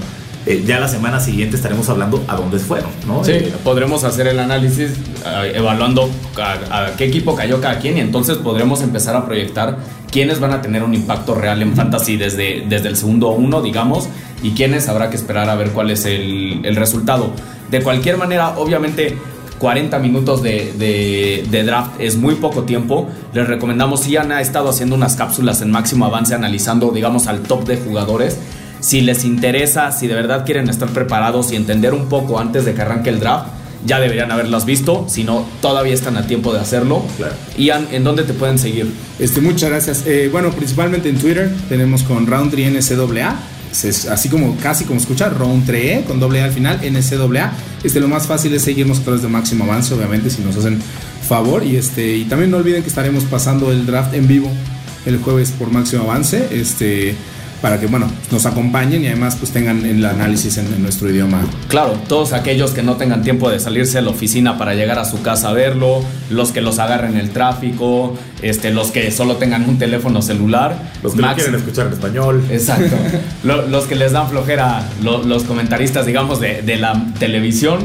[0.47, 3.25] Eh, ya la semana siguiente estaremos hablando a dónde fueron, ¿no?
[3.25, 4.93] Sí, eh, podremos hacer el análisis
[5.27, 6.09] eh, evaluando
[6.41, 9.77] a, qué equipo cayó cada quien y entonces podremos empezar a proyectar
[10.09, 14.09] quiénes van a tener un impacto real en fantasy desde, desde el segundo uno, digamos,
[14.41, 17.33] y quiénes habrá que esperar a ver cuál es el, el resultado.
[17.69, 19.19] De cualquier manera, obviamente
[19.59, 23.09] 40 minutos de, de, de, draft es muy poco tiempo.
[23.33, 27.67] Les recomendamos, si han estado haciendo unas cápsulas en máximo avance analizando, digamos, al top
[27.67, 28.39] de jugadores.
[28.81, 32.75] Si les interesa, si de verdad quieren estar preparados y entender un poco antes de
[32.75, 33.49] que arranque el draft,
[33.85, 37.05] ya deberían haberlas visto, si no, todavía están a tiempo de hacerlo.
[37.17, 37.35] Claro.
[37.57, 38.93] Ian, ¿en dónde te pueden seguir?
[39.19, 40.07] Este, muchas gracias.
[40.07, 43.37] Eh, bueno, principalmente en Twitter tenemos con Roundtree NCAA,
[44.11, 47.53] así como casi como escuchar, Roundtree e, con doble A al final, NCAA.
[47.85, 50.81] Este, lo más fácil es seguirnos a través de Máximo Avance, obviamente, si nos hacen
[51.29, 51.65] favor.
[51.65, 54.51] Y, este, y también no olviden que estaremos pasando el draft en vivo
[55.05, 56.49] el jueves por Máximo Avance.
[56.51, 57.15] Este
[57.61, 61.41] para que bueno nos acompañen y además pues tengan el análisis en, nuestro idioma.
[61.69, 65.05] Claro, todos aquellos que no tengan tiempo de salirse de la oficina para llegar a
[65.05, 69.69] su casa a verlo, los que los agarren el tráfico, este, los que solo tengan
[69.69, 72.45] un teléfono celular, los que no quieren escuchar en español.
[72.51, 72.97] Exacto.
[73.45, 77.81] los que les dan flojera, los comentaristas digamos de, la televisión,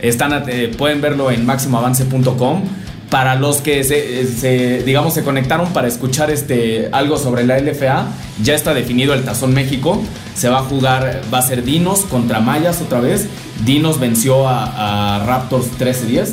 [0.00, 0.44] están
[0.78, 2.62] pueden verlo en máximoavance.com
[3.10, 8.06] para los que se, digamos, se conectaron para escuchar este, algo sobre la LFA,
[8.42, 10.00] ya está definido el Tazón México.
[10.34, 13.26] Se va a jugar, va a ser Dinos contra Mayas otra vez.
[13.64, 16.28] Dinos venció a, Raptors 13-10.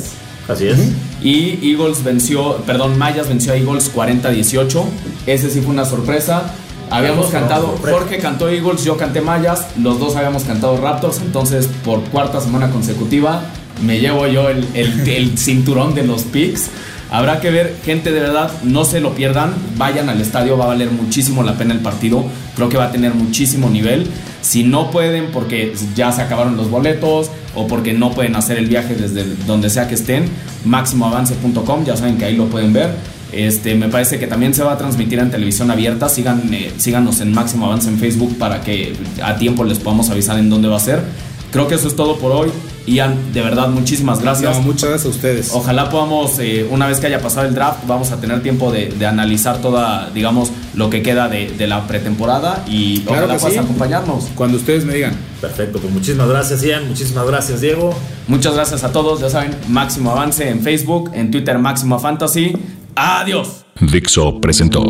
[0.48, 0.78] Así es.
[1.20, 4.84] Y Eagles venció, perdón, Mayas venció a Eagles 40-18.
[5.26, 6.54] Ese sí fue una sorpresa.
[6.90, 12.00] Habíamos cantado, Jorge cantó Eagles, yo canté Mayas, los dos habíamos cantado Raptors, entonces por
[12.04, 13.42] cuarta semana consecutiva
[13.82, 16.70] me llevo yo el, el, cinturón de los picks.
[17.10, 20.68] Habrá que ver, gente de verdad, no se lo pierdan, vayan al estadio, va a
[20.68, 24.06] valer muchísimo la pena el partido, creo que va a tener muchísimo nivel.
[24.42, 28.66] Si no pueden porque ya se acabaron los boletos o porque no pueden hacer el
[28.66, 30.26] viaje desde donde sea que estén,
[30.66, 32.90] máximoavance.com, ya saben que ahí lo pueden ver.
[33.32, 36.08] Este, me parece que también se va a transmitir en televisión abierta.
[36.08, 40.38] Sigan, eh, síganos en Máximo Avance en Facebook para que a tiempo les podamos avisar
[40.38, 41.02] en dónde va a ser.
[41.50, 42.50] Creo que eso es todo por hoy.
[42.88, 44.60] Ian, de verdad, muchísimas gracias.
[44.60, 45.50] muchas gracias a ustedes.
[45.52, 49.06] Ojalá podamos, eh, una vez que haya pasado el draft, vamos a tener tiempo de,
[49.06, 54.28] analizar toda, digamos, lo que queda de, la pretemporada y claro ojalá puedas acompañarnos.
[54.34, 55.14] Cuando ustedes me digan.
[55.40, 56.88] Perfecto, pues muchísimas gracias, Ian.
[56.88, 57.94] Muchísimas gracias, Diego.
[58.26, 59.20] Muchas gracias a todos.
[59.20, 62.54] Ya saben, Máximo Avance en Facebook, en Twitter, Máximo Fantasy.
[62.94, 63.64] Adiós.
[63.80, 64.84] Dixo presentó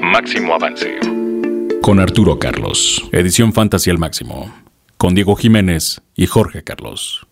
[0.00, 0.98] Máximo Avance
[1.82, 3.04] con Arturo Carlos.
[3.12, 4.63] Edición Fantasy al máximo
[5.04, 7.26] con Diego Jiménez y Jorge Carlos.